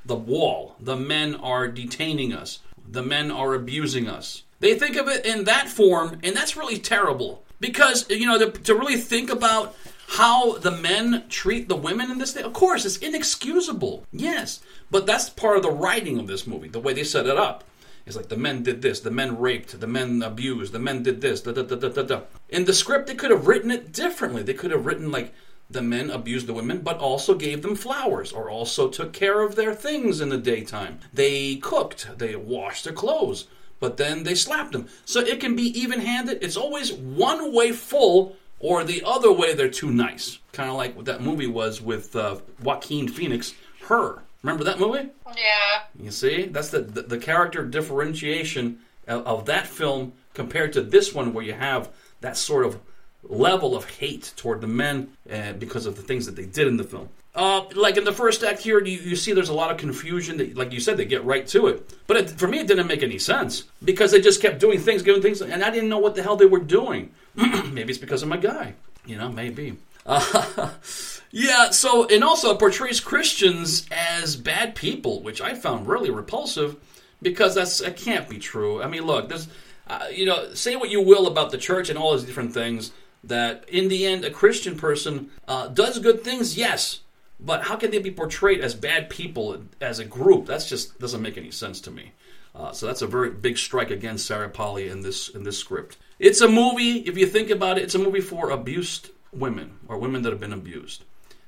the 0.05 0.17
wall. 0.17 0.77
The 0.81 0.97
men 0.97 1.35
are 1.37 1.69
detaining 1.69 2.33
us. 2.33 2.61
The 2.91 3.03
men 3.03 3.31
are 3.31 3.55
abusing 3.55 4.09
us. 4.09 4.43
They 4.61 4.79
think 4.79 4.97
of 4.97 5.09
it 5.09 5.27
in 5.27 5.45
that 5.45 5.69
form, 5.69 6.19
and 6.23 6.37
that's 6.37 6.57
really 6.57 6.79
terrible 6.79 7.43
because 7.61 8.09
you 8.11 8.27
know 8.27 8.39
to, 8.39 8.51
to 8.51 8.75
really 8.75 8.97
think 8.97 9.31
about 9.31 9.75
how 10.09 10.59
the 10.59 10.71
men 10.71 11.25
treat 11.31 11.69
the 11.69 11.77
women 11.77 12.11
in 12.11 12.19
this 12.19 12.35
thing, 12.35 12.45
of 12.45 12.53
course, 12.53 12.85
it's 12.85 12.99
inexcusable. 12.99 14.05
Yes. 14.13 14.61
But 14.91 15.07
that's 15.07 15.31
part 15.31 15.57
of 15.57 15.63
the 15.63 15.71
writing 15.71 16.19
of 16.19 16.27
this 16.27 16.47
movie, 16.47 16.69
the 16.69 16.81
way 16.81 16.93
they 16.93 17.05
set 17.05 17.27
it 17.27 17.39
up. 17.39 17.65
It's 18.07 18.17
like 18.17 18.29
the 18.29 18.37
men 18.37 18.63
did 18.63 18.83
this, 18.83 19.01
the 19.01 19.11
men 19.11 19.39
raped, 19.39 19.79
the 19.79 19.87
men 19.87 20.23
abused, 20.23 20.73
the 20.73 20.79
men 20.79 21.03
did 21.03 21.21
this, 21.21 21.41
da 21.41 21.53
da 21.53 21.63
da 21.63 21.77
da 21.77 21.89
da 21.89 22.03
da. 22.03 22.21
In 22.49 22.65
the 22.65 22.73
script, 22.73 23.07
they 23.07 23.15
could 23.15 23.31
have 23.31 23.47
written 23.47 23.71
it 23.71 23.93
differently. 23.93 24.43
They 24.43 24.55
could 24.55 24.71
have 24.71 24.87
written 24.87 25.11
like 25.11 25.33
the 25.71 25.83
men 25.83 26.11
abused 26.11 26.47
the 26.47 26.55
women, 26.55 26.81
but 26.81 26.99
also 26.99 27.35
gave 27.35 27.63
them 27.63 27.77
flowers, 27.77 28.33
or 28.33 28.51
also 28.51 28.89
took 28.89 29.13
care 29.13 29.43
of 29.43 29.55
their 29.55 29.75
things 29.75 30.21
in 30.21 30.29
the 30.29 30.39
daytime. 30.39 31.01
They 31.13 31.57
cooked, 31.57 32.19
they 32.19 32.37
washed 32.37 32.85
their 32.85 32.93
clothes, 32.93 33.47
but 33.81 33.97
then 33.97 34.25
they 34.25 34.35
slapped 34.35 34.73
them. 34.73 34.89
So 35.05 35.21
it 35.21 35.41
can 35.41 35.57
be 35.57 35.79
even 35.79 36.01
handed. 36.01 36.43
It's 36.43 36.57
always 36.57 36.93
one 36.93 37.55
way 37.55 37.73
full 37.73 38.37
or 38.63 38.85
the 38.85 39.03
other 39.05 39.33
way, 39.33 39.55
they're 39.55 39.69
too 39.69 39.91
nice. 39.91 40.39
Kind 40.53 40.71
of 40.71 40.77
like 40.77 40.95
what 40.95 41.07
that 41.07 41.21
movie 41.21 41.49
was 41.49 41.83
with 41.83 42.15
uh, 42.15 42.37
Joaquin 42.63 43.09
Phoenix, 43.09 43.55
Her. 43.89 44.23
Remember 44.43 44.65
that 44.65 44.81
movie? 44.81 45.09
Yeah. 45.27 45.83
You 45.99 46.11
see, 46.11 46.47
that's 46.47 46.69
the 46.69 46.81
the, 46.81 47.03
the 47.03 47.19
character 47.19 47.65
differentiation 47.65 48.81
of, 49.07 49.27
of, 49.27 49.47
that 49.47 49.67
film 49.67 50.13
compared 50.35 50.73
to 50.75 50.83
this 50.83 51.15
one, 51.15 51.33
where 51.33 51.45
you 51.45 51.53
have 51.53 51.91
that 52.21 52.37
sort 52.37 52.65
of 52.65 52.81
level 53.23 53.77
of 53.77 53.89
hate 53.89 54.33
toward 54.37 54.61
the 54.61 54.67
men 54.67 55.13
uh, 55.33 55.53
because 55.53 55.87
of 55.87 55.97
the 55.97 56.03
things 56.03 56.27
that 56.27 56.37
they 56.37 56.47
did 56.47 56.67
in 56.67 56.77
the 56.77 56.85
film. 56.85 57.09
Uh, 57.35 57.65
like 57.75 57.97
in 57.97 58.05
the 58.05 58.13
first 58.13 58.43
act 58.43 58.61
here, 58.61 58.85
you, 58.85 58.99
you 58.99 59.17
see 59.17 59.33
there's 59.33 59.49
a 59.49 59.55
lot 59.55 59.71
of 59.71 59.79
confusion. 59.79 60.37
That, 60.37 60.57
like 60.57 60.73
you 60.73 60.81
said, 60.81 60.97
they 60.97 61.05
get 61.05 61.25
right 61.25 61.47
to 61.49 61.69
it. 61.69 61.95
But 62.07 62.17
it, 62.19 62.31
for 62.31 62.47
me, 62.47 62.59
it 62.59 62.67
didn't 62.67 62.87
make 62.87 63.03
any 63.03 63.19
sense 63.19 63.65
because 63.83 64.11
they 64.11 64.21
just 64.21 64.43
kept 64.43 64.61
doing 64.61 64.81
things, 64.81 65.03
doing 65.03 65.23
things, 65.23 65.41
and 65.41 65.65
I 65.65 65.71
didn't 65.71 65.89
know 65.89 65.99
what 65.99 66.15
the 66.15 66.23
hell 66.23 66.37
they 66.37 66.47
were 66.47 66.59
doing. 66.59 67.13
maybe 67.35 67.91
it's 67.91 67.99
because 67.99 68.23
of 68.23 68.29
my 68.29 68.37
guy. 68.37 68.75
You 69.07 69.17
know, 69.17 69.31
maybe. 69.31 69.79
Yeah, 71.35 71.71
so, 71.71 72.07
and 72.09 72.23
also 72.23 72.55
it 72.55 72.59
portrays 72.59 73.01
Christians 73.01 73.87
as 73.91 74.37
bad 74.37 74.75
people, 74.75 75.23
which 75.23 75.41
I 75.41 75.55
found 75.55 75.89
really 75.89 76.11
repulsive 76.11 76.77
because 77.23 77.55
that's 77.55 77.79
that 77.79 77.97
can't 77.97 78.29
be 78.29 78.39
true. 78.39 78.83
I 78.83 78.87
mean, 78.87 79.05
look, 79.05 79.31
there's, 79.31 79.49
uh, 79.87 80.09
you 80.13 80.27
know, 80.27 80.53
say 80.53 80.77
what 80.77 80.91
you 80.91 81.01
will 81.01 81.27
about 81.27 81.51
the 81.51 81.57
church 81.57 81.89
and 81.89 81.99
all 81.99 82.13
these 82.15 82.25
different 82.25 82.53
things, 82.53 82.93
that 83.25 83.67
in 83.67 83.89
the 83.89 84.05
end, 84.05 84.27
a 84.27 84.31
Christian 84.31 84.77
person 84.77 85.31
uh, 85.49 85.69
does 85.69 85.99
good 86.01 86.23
things, 86.23 86.59
yes, 86.59 87.01
but 87.41 87.63
how 87.63 87.77
can 87.77 87.91
they 87.91 87.99
be 87.99 88.11
portrayed 88.11 88.61
as 88.61 88.75
bad 88.75 89.09
people 89.09 89.63
as 89.81 89.99
a 89.99 90.05
group? 90.05 90.45
That's 90.45 90.69
just 90.69 90.99
doesn't 90.99 91.23
make 91.23 91.39
any 91.39 91.51
sense 91.51 91.81
to 91.83 91.91
me. 91.91 92.13
Uh, 92.55 92.73
so 92.73 92.87
that's 92.87 93.01
a 93.01 93.07
very 93.07 93.31
big 93.31 93.57
strike 93.57 93.91
against 93.91 94.27
Sarah 94.27 94.51
Polley 94.51 94.89
in 94.91 95.01
this 95.01 95.31
in 95.31 95.45
this 95.45 95.57
script. 95.57 95.97
It's 96.19 96.43
a 96.43 96.49
movie. 96.49 96.99
If 96.99 97.17
you 97.17 97.27
think 97.27 97.49
about 97.49 97.79
it, 97.79 97.85
it's 97.85 97.95
a 97.95 97.99
movie 97.99 98.21
for 98.21 98.51
abused 98.51 99.09
women 99.33 99.79
or 99.89 99.99
women 99.99 100.23
that 100.23 100.31
have 100.31 100.41
been 100.41 100.53
abused. 100.53 101.05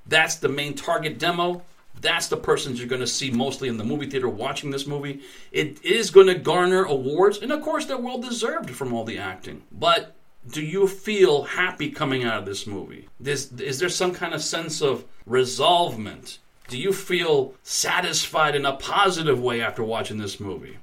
That's 0.07 0.37
the 0.37 0.49
main 0.49 0.75
target 0.75 1.19
demo. 1.19 1.63
That's 2.01 2.27
the 2.27 2.37
persons 2.37 2.79
you're 2.79 2.89
going 2.89 3.01
to 3.01 3.07
see 3.07 3.31
mostly 3.31 3.69
in 3.69 3.77
the 3.77 3.85
movie 3.85 4.11
theater 4.11 4.29
watching 4.29 4.71
this 4.71 4.87
movie. 4.87 5.21
It 5.53 5.85
is 5.85 6.11
going 6.11 6.27
to 6.27 6.35
garner 6.35 6.85
awards, 6.85 7.39
and 7.39 7.53
of 7.53 7.63
course, 7.63 7.87
they're 7.87 7.97
well 7.97 8.19
deserved 8.19 8.71
from 8.71 8.93
all 8.93 9.05
the 9.05 9.19
acting. 9.19 9.63
But 9.71 10.15
do 10.51 10.63
you 10.63 10.87
feel 10.87 11.45
happy 11.45 11.91
coming 11.91 12.25
out 12.25 12.39
of 12.39 12.47
this 12.47 12.67
movie? 12.67 13.09
Is, 13.25 13.53
is 13.53 13.79
there 13.79 13.89
some 13.89 14.13
kind 14.13 14.35
of 14.35 14.43
sense 14.43 14.83
of 14.83 15.05
resolvement? 15.25 16.39
Do 16.69 16.79
you 16.79 16.93
feel 16.93 17.55
satisfied 17.63 18.55
in 18.55 18.67
a 18.67 18.77
positive 18.77 19.41
way 19.41 19.61
after 19.61 19.85
watching 19.85 20.19
this 20.19 20.41
movie? 20.41 20.79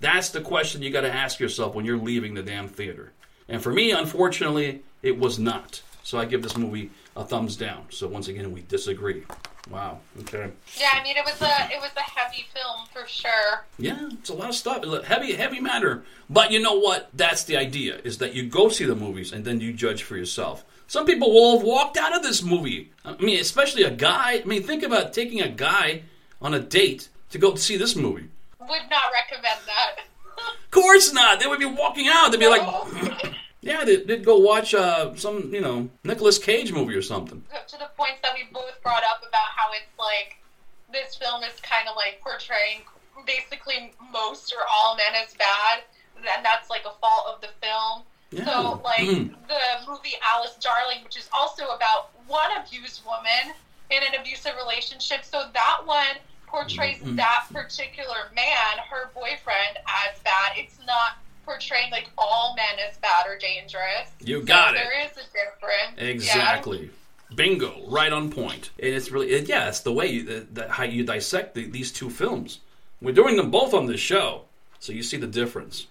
That's 0.00 0.30
the 0.30 0.40
question 0.40 0.82
you 0.82 0.90
got 0.90 1.02
to 1.02 1.14
ask 1.14 1.40
yourself 1.40 1.74
when 1.74 1.84
you're 1.84 1.96
leaving 1.96 2.34
the 2.34 2.42
damn 2.42 2.68
theater. 2.68 3.12
And 3.48 3.62
for 3.62 3.72
me, 3.72 3.92
unfortunately, 3.92 4.82
it 5.02 5.18
was 5.18 5.38
not. 5.38 5.82
So 6.06 6.18
I 6.18 6.24
give 6.24 6.40
this 6.40 6.56
movie 6.56 6.90
a 7.16 7.24
thumbs 7.24 7.56
down. 7.56 7.86
So 7.90 8.06
once 8.06 8.28
again, 8.28 8.52
we 8.52 8.62
disagree. 8.62 9.24
Wow. 9.68 9.98
Okay. 10.20 10.52
Yeah, 10.78 10.90
I 10.92 11.02
mean 11.02 11.16
it 11.16 11.24
was 11.24 11.42
a 11.42 11.68
it 11.72 11.80
was 11.80 11.90
a 11.96 12.00
heavy 12.00 12.46
film 12.54 12.86
for 12.92 13.08
sure. 13.08 13.66
Yeah, 13.76 14.10
it's 14.12 14.30
a 14.30 14.34
lot 14.34 14.48
of 14.50 14.54
stuff. 14.54 14.84
It's 14.84 14.92
a 14.92 15.04
Heavy, 15.04 15.32
heavy 15.32 15.58
matter. 15.58 16.04
But 16.30 16.52
you 16.52 16.60
know 16.60 16.74
what? 16.74 17.10
That's 17.12 17.42
the 17.42 17.56
idea: 17.56 17.96
is 18.04 18.18
that 18.18 18.34
you 18.34 18.44
go 18.48 18.68
see 18.68 18.84
the 18.84 18.94
movies 18.94 19.32
and 19.32 19.44
then 19.44 19.60
you 19.60 19.72
judge 19.72 20.04
for 20.04 20.16
yourself. 20.16 20.64
Some 20.86 21.06
people 21.06 21.34
will 21.34 21.58
have 21.58 21.66
walked 21.66 21.96
out 21.96 22.14
of 22.14 22.22
this 22.22 22.40
movie. 22.40 22.92
I 23.04 23.16
mean, 23.16 23.40
especially 23.40 23.82
a 23.82 23.90
guy. 23.90 24.34
I 24.34 24.44
mean, 24.44 24.62
think 24.62 24.84
about 24.84 25.12
taking 25.12 25.40
a 25.42 25.48
guy 25.48 26.02
on 26.40 26.54
a 26.54 26.60
date 26.60 27.08
to 27.30 27.38
go 27.38 27.56
see 27.56 27.76
this 27.76 27.96
movie. 27.96 28.28
Would 28.60 28.88
not 28.88 29.10
recommend 29.12 29.58
that. 29.66 29.96
Of 30.38 30.70
course 30.70 31.12
not. 31.12 31.40
They 31.40 31.48
would 31.48 31.58
be 31.58 31.64
walking 31.64 32.06
out. 32.08 32.30
They'd 32.30 32.38
be 32.38 32.46
like, 32.46 32.62
yeah, 33.66 33.84
they'd, 33.84 34.24
go 34.24 34.38
watch 34.38 34.74
uh, 34.74 35.14
some, 35.16 35.52
you 35.52 35.60
know, 35.60 35.88
Nicolas 36.04 36.38
Cage 36.38 36.72
movie 36.72 36.94
or 36.94 37.02
something. 37.02 37.42
to 37.68 37.76
the 37.78 37.88
points 37.96 38.20
that 38.22 38.32
we 38.34 38.44
both 38.52 38.80
brought 38.82 39.02
up 39.04 39.20
about 39.20 39.48
how 39.56 39.70
it's 39.72 39.92
like 39.98 40.36
this 40.92 41.16
film 41.16 41.42
is 41.42 41.58
kind 41.60 41.88
of 41.88 41.96
like 41.96 42.20
portraying 42.22 42.82
basically 43.26 43.92
most 44.12 44.52
or 44.52 44.62
all 44.72 44.96
men 44.96 45.14
as 45.22 45.34
bad, 45.34 45.82
and 46.16 46.44
that's 46.44 46.70
like 46.70 46.82
a 46.86 46.92
fault 47.00 47.26
of 47.34 47.40
the 47.40 47.48
film. 47.60 48.02
Yeah. 48.30 48.44
So, 48.44 48.80
like 48.84 49.00
Mm. 49.00 49.34
the 49.48 49.90
movie 49.90 50.14
Alice 50.22 50.56
Darling, 50.60 51.02
which 51.04 51.16
is 51.16 51.28
also 51.32 51.66
about 51.68 52.10
one 52.26 52.50
abused 52.58 53.04
woman 53.04 53.54
in 53.90 54.02
an 54.02 54.20
abusive 54.20 54.52
relationship. 54.56 55.24
So 55.24 55.48
that 55.52 55.78
one 55.84 56.16
portrays 56.46 56.98
Mhm. 56.98 57.16
that 57.16 57.46
particular 57.52 58.30
man, 58.34 58.78
her 58.90 59.10
boyfriend, 59.14 59.78
as 59.86 60.18
bad. 60.24 60.56
It's 60.56 60.78
not 60.86 61.18
portraying 61.46 61.90
like 61.90 62.10
all 62.18 62.54
men 62.56 62.84
as 62.90 62.98
bad 62.98 63.26
or 63.26 63.38
dangerous. 63.38 64.10
You 64.22 64.40
So 64.40 64.44
got 64.46 64.74
it. 64.74 64.78
There 64.82 65.00
is 65.06 65.12
a 65.12 65.14
difference. 65.32 65.96
Yeah. 65.96 66.04
Exactly. 66.04 66.90
Bingo. 67.34 67.82
Right 67.88 68.12
on 68.12 68.30
point. 68.30 68.70
And 68.78 68.94
it's 68.94 69.10
really, 69.10 69.30
it, 69.30 69.48
yeah, 69.48 69.68
it's 69.68 69.80
the 69.80 69.92
way 69.92 70.06
you, 70.08 70.46
how 70.68 70.84
you 70.84 71.04
dissect 71.04 71.54
the, 71.54 71.64
these 71.68 71.90
two 71.92 72.10
films. 72.10 72.60
We're 73.00 73.14
doing 73.14 73.36
them 73.36 73.50
both 73.50 73.74
on 73.74 73.86
this 73.86 74.00
show, 74.00 74.42
so 74.78 74.92
you 74.92 75.02
see 75.02 75.16
the 75.16 75.26
difference. 75.26 75.86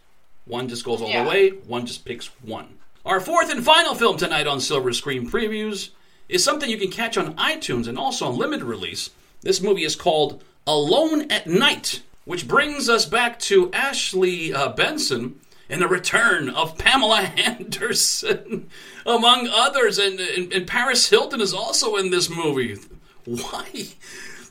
One 0.45 0.67
just 0.67 0.85
goes 0.85 1.01
all 1.01 1.09
Yeah. 1.09 1.23
the 1.23 1.29
way. 1.29 1.49
One 1.49 1.85
just 1.85 2.05
picks 2.05 2.27
one. 2.41 2.77
Our 3.05 3.19
fourth 3.19 3.51
and 3.51 3.63
final 3.63 3.95
film 3.95 4.17
tonight 4.17 4.47
on 4.47 4.59
Silver 4.61 4.93
Screen 4.93 5.29
Previews 5.29 5.89
is 6.29 6.43
something 6.43 6.69
you 6.69 6.77
can 6.77 6.89
catch 6.91 7.17
on 7.17 7.35
iTunes 7.35 7.87
and 7.87 7.97
also 7.99 8.25
on 8.27 8.37
limited 8.37 8.65
release. 8.65 9.09
This 9.41 9.61
movie 9.61 9.83
is 9.83 9.95
called 9.95 10.43
Alone 10.65 11.29
at 11.31 11.45
Night, 11.45 12.01
which 12.25 12.47
brings 12.47 12.89
us 12.89 13.05
back 13.05 13.37
to 13.41 13.71
Ashley 13.73 14.51
uh, 14.53 14.69
Benson 14.69 15.39
and 15.69 15.81
the 15.81 15.87
return 15.87 16.49
of 16.49 16.77
Pamela 16.77 17.21
Anderson, 17.37 18.69
among 19.05 19.47
others. 19.51 19.97
And, 19.97 20.19
and, 20.19 20.53
and 20.53 20.67
Paris 20.67 21.09
Hilton 21.09 21.41
is 21.41 21.53
also 21.53 21.95
in 21.95 22.11
this 22.11 22.29
movie. 22.29 22.77
Why? 23.25 23.87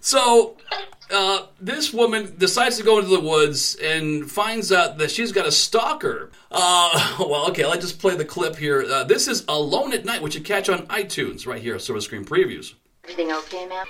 So, 0.00 0.56
uh, 1.11 1.47
this 1.61 1.92
woman 1.92 2.35
decides 2.37 2.76
to 2.76 2.83
go 2.83 2.99
into 2.99 3.11
the 3.11 3.21
woods 3.21 3.76
and 3.76 4.30
finds 4.30 4.73
out 4.73 4.99
that 4.99 5.11
she's 5.11 5.33
got 5.33 5.47
a 5.47 5.52
stalker. 5.52 6.30
Uh, 6.50 7.16
well, 7.21 7.49
okay, 7.49 7.64
let's 7.66 7.83
just 7.83 8.00
play 8.00 8.16
the 8.16 8.25
clip 8.25 8.56
here. 8.56 8.83
Uh, 8.83 9.04
this 9.04 9.28
is 9.28 9.44
Alone 9.49 9.92
at 9.92 10.04
Night, 10.04 10.23
which 10.23 10.35
you 10.35 10.40
catch 10.40 10.68
on 10.68 10.87
iTunes 10.88 11.47
right 11.47 11.62
here 11.62 11.76
at 11.76 11.83
Silver 11.83 12.00
Screen 12.00 12.25
Previews. 12.25 12.75
Everything 13.04 13.33
okay, 13.33 13.66
ma'am? 13.66 13.87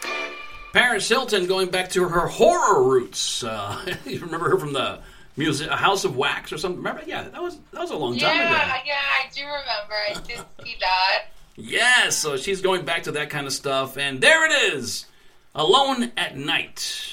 Paris 0.72 1.08
Hilton 1.08 1.46
going 1.46 1.70
back 1.70 1.88
to 1.90 2.08
her 2.08 2.26
horror 2.26 2.82
roots. 2.82 3.44
Uh, 3.44 3.96
you 4.04 4.18
remember 4.20 4.50
her 4.50 4.58
from 4.58 4.72
the 4.72 5.00
music 5.36 5.68
a 5.70 5.76
House 5.76 6.04
of 6.04 6.16
Wax 6.16 6.52
or 6.52 6.58
something? 6.58 6.78
Remember? 6.78 7.02
Yeah, 7.06 7.22
that 7.24 7.42
was 7.42 7.58
that 7.72 7.80
was 7.80 7.90
a 7.90 7.96
long 7.96 8.18
time 8.18 8.30
ago. 8.38 8.50
Yeah, 8.50 8.78
yeah, 8.84 8.94
I 8.94 9.28
do 9.34 9.42
remember. 9.42 9.94
I 10.08 10.14
did 10.26 10.44
see 10.64 10.76
that. 10.80 11.24
Yes, 11.56 12.16
so 12.16 12.36
she's 12.36 12.60
going 12.60 12.84
back 12.84 13.04
to 13.04 13.12
that 13.12 13.30
kind 13.30 13.46
of 13.46 13.52
stuff, 13.52 13.96
and 13.96 14.20
there 14.20 14.44
it 14.46 14.74
is, 14.74 15.06
alone 15.54 16.10
at 16.16 16.36
night. 16.36 17.12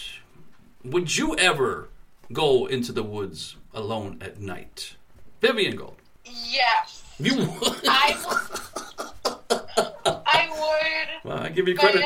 Would 0.84 1.15
you 1.15 1.36
ever 1.38 1.89
go 2.34 2.65
into 2.65 2.91
the 2.91 3.04
woods 3.04 3.56
alone 3.74 4.17
at 4.19 4.39
night, 4.39 4.95
Vivienne 5.41 5.76
Golde? 5.76 5.95
Yes, 6.26 7.04
You 7.19 7.36
would. 7.38 7.48
I, 7.88 8.15
I 10.06 10.50
would. 10.50 11.30
well, 11.30 11.38
I 11.39 11.50
give 11.50 11.67
you 11.67 11.76
credit. 11.76 12.04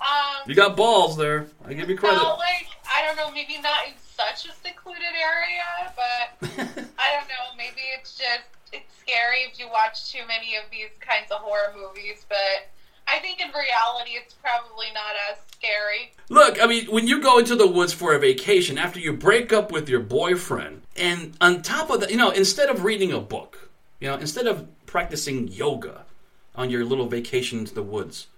um, 0.00 0.42
You 0.46 0.54
got 0.54 0.76
balls 0.76 1.16
there. 1.16 1.46
I 1.64 1.72
give 1.72 1.88
you 1.88 1.96
credit. 1.96 2.18
felt 2.18 2.38
like 2.38 2.66
I 2.92 3.02
don't 3.06 3.16
know, 3.16 3.30
maybe 3.30 3.54
not 3.62 3.86
in 3.86 3.94
such 4.34 4.50
a 4.50 4.54
secluded 4.54 5.02
area, 5.02 5.92
but 5.96 6.48
I 6.98 7.16
don't 7.16 7.28
know. 7.28 7.56
Maybe 7.56 7.80
it's 7.98 8.16
just 8.16 8.44
it's 8.72 8.92
scary 9.00 9.42
if 9.50 9.58
you 9.58 9.68
watch 9.68 10.12
too 10.12 10.20
many 10.28 10.56
of 10.56 10.64
these 10.70 10.90
kinds 11.00 11.30
of 11.30 11.38
horror 11.38 11.74
movies. 11.76 12.24
But 12.28 12.68
I 13.08 13.18
think 13.18 13.40
in 13.40 13.48
reality, 13.48 14.12
it's 14.12 14.34
probably 14.34 14.86
not 14.94 15.14
as 15.30 15.38
scary. 15.52 16.12
Look, 16.28 16.62
I 16.62 16.66
mean, 16.66 16.86
when 16.86 17.06
you 17.06 17.20
go 17.20 17.38
into 17.38 17.56
the 17.56 17.66
woods 17.66 17.92
for 17.92 18.14
a 18.14 18.18
vacation 18.18 18.78
after 18.78 19.00
you 19.00 19.12
break 19.12 19.52
up 19.52 19.72
with 19.72 19.88
your 19.88 20.00
boyfriend, 20.00 20.82
and 20.96 21.36
on 21.40 21.62
top 21.62 21.90
of 21.90 22.00
that, 22.00 22.10
you 22.10 22.16
know, 22.16 22.30
instead 22.30 22.68
of 22.68 22.84
reading 22.84 23.12
a 23.12 23.20
book, 23.20 23.70
you 23.98 24.08
know, 24.08 24.16
instead 24.16 24.46
of 24.46 24.68
practicing 24.86 25.48
yoga 25.48 26.04
on 26.54 26.70
your 26.70 26.84
little 26.84 27.06
vacation 27.06 27.58
into 27.60 27.74
the 27.74 27.82
woods, 27.82 28.28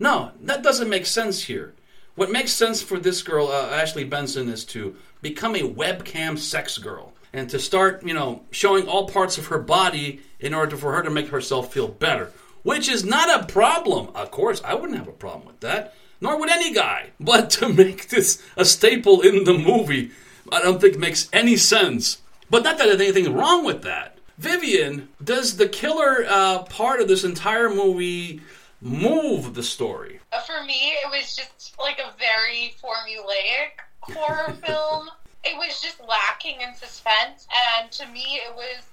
no, 0.00 0.32
that 0.42 0.62
doesn't 0.62 0.88
make 0.88 1.06
sense 1.06 1.44
here. 1.44 1.74
What 2.16 2.32
makes 2.32 2.50
sense 2.50 2.82
for 2.82 2.98
this 2.98 3.22
girl, 3.22 3.46
uh, 3.46 3.70
Ashley 3.70 4.02
Benson, 4.02 4.48
is 4.48 4.64
to 4.66 4.96
become 5.22 5.54
a 5.54 5.60
webcam 5.68 6.38
sex 6.38 6.78
girl 6.78 7.12
and 7.32 7.48
to 7.50 7.58
start, 7.58 8.02
you 8.04 8.14
know, 8.14 8.42
showing 8.50 8.88
all 8.88 9.08
parts 9.08 9.38
of 9.38 9.46
her 9.46 9.58
body 9.58 10.20
in 10.40 10.54
order 10.54 10.76
for 10.76 10.92
her 10.94 11.02
to 11.02 11.10
make 11.10 11.28
herself 11.28 11.72
feel 11.72 11.88
better, 11.88 12.32
which 12.62 12.88
is 12.88 13.04
not 13.04 13.42
a 13.42 13.46
problem. 13.46 14.08
Of 14.14 14.30
course, 14.30 14.62
I 14.64 14.74
wouldn't 14.74 14.98
have 14.98 15.08
a 15.08 15.12
problem 15.12 15.46
with 15.46 15.60
that, 15.60 15.94
nor 16.20 16.38
would 16.38 16.50
any 16.50 16.72
guy. 16.72 17.10
But 17.20 17.50
to 17.50 17.68
make 17.68 18.08
this 18.08 18.42
a 18.56 18.64
staple 18.64 19.20
in 19.20 19.44
the 19.44 19.54
movie, 19.54 20.10
I 20.50 20.62
don't 20.62 20.80
think 20.80 20.96
makes 20.98 21.28
any 21.32 21.56
sense. 21.56 22.18
But 22.50 22.64
not 22.64 22.78
that 22.78 22.86
there's 22.86 23.00
anything 23.00 23.34
wrong 23.34 23.64
with 23.64 23.82
that. 23.82 24.18
Vivienne, 24.38 25.08
does 25.22 25.56
the 25.56 25.68
killer 25.68 26.24
uh, 26.28 26.62
part 26.62 27.00
of 27.00 27.08
this 27.08 27.24
entire 27.24 27.68
movie 27.68 28.40
move 28.80 29.54
the 29.54 29.62
story? 29.62 30.20
Uh, 30.32 30.40
For 30.40 30.64
me, 30.64 30.92
it 31.04 31.10
was 31.10 31.34
just 31.36 31.74
like 31.78 31.98
a 31.98 32.16
very 32.18 32.74
formulaic 32.82 33.82
horror 34.00 34.52
film. 34.66 35.08
It 35.44 35.56
was 35.56 35.80
just 35.80 36.00
lacking 36.00 36.60
in 36.60 36.74
suspense, 36.74 37.46
and 37.80 37.90
to 37.92 38.06
me, 38.08 38.40
it 38.46 38.54
was 38.54 38.84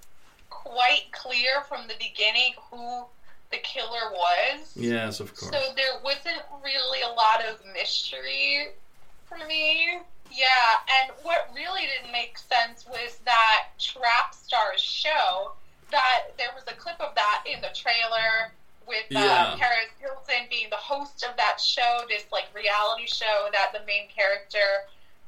quite 0.49 1.11
clear 1.11 1.61
from 1.67 1.87
the 1.87 1.95
beginning 1.99 2.53
who 2.71 3.05
the 3.51 3.57
killer 3.57 4.11
was. 4.11 4.71
Yes, 4.75 5.19
of 5.19 5.35
course. 5.35 5.51
So 5.51 5.59
there 5.75 5.99
wasn't 6.03 6.41
really 6.63 7.01
a 7.01 7.09
lot 7.09 7.43
of 7.49 7.59
mystery 7.73 8.69
for 9.25 9.37
me. 9.47 9.99
Yeah, 10.31 10.45
and 11.01 11.11
what 11.23 11.49
really 11.55 11.81
didn't 11.81 12.11
make 12.11 12.37
sense 12.37 12.85
was 12.87 13.19
that 13.25 13.67
Trap 13.79 14.33
Stars 14.33 14.81
show 14.81 15.53
that 15.91 16.33
there 16.37 16.49
was 16.55 16.63
a 16.67 16.75
clip 16.75 16.99
of 16.99 17.13
that 17.15 17.43
in 17.45 17.61
the 17.61 17.69
trailer 17.75 18.51
with 18.87 19.05
uh, 19.15 19.19
Yeah. 19.19 19.55
Paris 19.57 19.89
Hilton 19.99 20.47
being 20.49 20.69
the 20.69 20.75
host 20.77 21.23
of 21.23 21.37
that 21.37 21.59
show, 21.61 22.01
this 22.09 22.25
like 22.31 22.45
reality 22.55 23.05
show 23.07 23.47
that 23.51 23.71
the 23.71 23.85
main 23.85 24.07
character, 24.09 24.85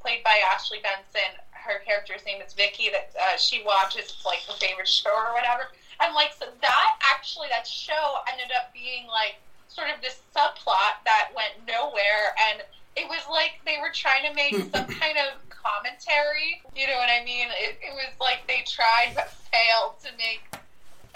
played 0.07 0.23
by 0.23 0.39
Ashley 0.55 0.79
Benson, 0.79 1.35
her 1.51 1.83
character's 1.83 2.23
name 2.25 2.39
is 2.39 2.53
Vicky, 2.53 2.87
that 2.95 3.11
uh, 3.19 3.35
she 3.35 3.61
watches 3.65 4.07
it's 4.07 4.23
like 4.23 4.39
her 4.47 4.53
favorite 4.53 4.87
show 4.87 5.11
or 5.11 5.33
whatever. 5.33 5.67
And 5.99 6.15
like 6.15 6.31
so 6.31 6.47
that 6.61 6.91
actually 7.03 7.51
that 7.51 7.67
show 7.67 8.23
ended 8.31 8.47
up 8.55 8.71
being 8.71 9.07
like 9.07 9.35
sort 9.67 9.89
of 9.91 9.99
this 9.99 10.23
subplot 10.31 11.03
that 11.03 11.35
went 11.35 11.59
nowhere 11.67 12.31
and 12.49 12.63
it 12.95 13.03
was 13.09 13.19
like 13.29 13.59
they 13.65 13.75
were 13.83 13.91
trying 13.91 14.23
to 14.23 14.33
make 14.33 14.55
some 14.73 14.87
kind 14.87 15.19
of 15.19 15.35
commentary. 15.51 16.63
You 16.71 16.87
know 16.87 16.95
what 16.95 17.11
I 17.11 17.25
mean? 17.25 17.51
It, 17.59 17.75
it 17.83 17.91
was 17.91 18.15
like 18.21 18.47
they 18.47 18.63
tried 18.63 19.11
but 19.11 19.27
failed 19.51 19.99
to 20.07 20.09
make 20.15 20.39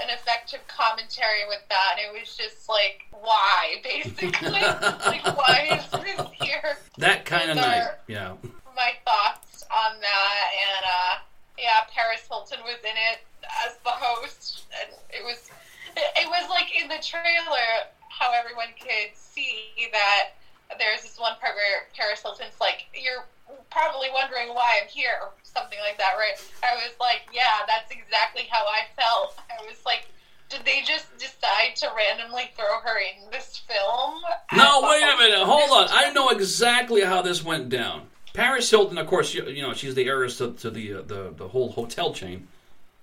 an 0.04 0.10
effective 0.10 0.60
commentary 0.68 1.48
with 1.48 1.64
that. 1.70 1.96
And 1.96 2.12
it 2.12 2.20
was 2.20 2.36
just 2.36 2.68
like, 2.68 3.08
why, 3.12 3.80
basically? 3.84 4.52
like, 4.52 5.24
why 5.38 5.80
is 5.80 6.04
this 6.04 6.28
here? 6.42 6.78
that 6.98 7.24
kind 7.26 7.52
of 7.52 7.56
night. 7.56 7.88
Yeah. 8.08 8.36
My 8.76 8.94
thoughts 9.06 9.64
on 9.72 10.00
that. 10.02 10.46
And, 10.56 10.84
uh, 10.86 11.14
yeah, 11.58 11.86
Paris 11.94 12.26
Hilton 12.28 12.60
was 12.64 12.80
in 12.84 12.98
it 13.12 13.22
as 13.68 13.78
the 13.84 13.92
host. 13.92 14.66
And 14.82 14.92
it 15.10 15.24
was, 15.24 15.50
it, 15.96 16.28
was 16.28 16.50
like 16.50 16.72
in 16.76 16.88
the 16.88 17.02
trailer 17.04 17.90
how 18.10 18.32
everyone 18.34 18.74
could 18.80 19.16
see 19.16 19.90
that 19.92 20.38
there's 20.80 21.02
this 21.02 21.20
one 21.20 21.34
part 21.42 21.56
where 21.56 21.88
Paris 21.96 22.22
Hilton's 22.22 22.60
like, 22.60 22.88
you're 22.94 23.26
probably 23.70 24.08
wondering 24.14 24.54
why 24.56 24.80
I'm 24.82 24.88
here, 24.88 25.20
or 25.22 25.32
something 25.44 25.80
like 25.80 25.98
that, 25.98 26.16
right? 26.18 26.40
I 26.64 26.76
was 26.76 26.94
like, 27.00 27.28
yeah, 27.34 27.66
that's 27.68 27.92
exactly 27.92 28.48
how 28.50 28.64
I 28.64 28.88
felt. 28.96 29.36
I 29.50 29.64
was 29.66 29.84
like, 29.86 30.08
did 30.50 30.66
they 30.66 30.82
just 30.86 31.08
decide 31.18 31.76
to 31.78 31.90
randomly 31.96 32.52
throw 32.56 32.80
her 32.84 33.00
in 33.00 33.30
this 33.32 33.62
film? 33.68 34.22
No, 34.54 34.82
wait 34.84 35.04
a 35.04 35.18
minute. 35.18 35.46
Hold 35.46 35.72
on. 35.72 35.88
I 35.90 36.12
know 36.12 36.30
exactly 36.30 37.02
how 37.02 37.22
this 37.22 37.44
went 37.44 37.70
down. 37.70 38.08
Paris 38.34 38.70
Hilton, 38.70 38.98
of 38.98 39.08
course, 39.08 39.34
you, 39.34 39.46
you 39.48 39.62
know 39.62 39.74
she's 39.74 39.96
the 39.96 40.06
heiress 40.08 40.38
to, 40.38 40.54
to 40.54 40.70
the, 40.70 40.94
uh, 40.94 41.02
the 41.02 41.34
the 41.36 41.48
whole 41.48 41.72
hotel 41.72 42.14
chain. 42.14 42.48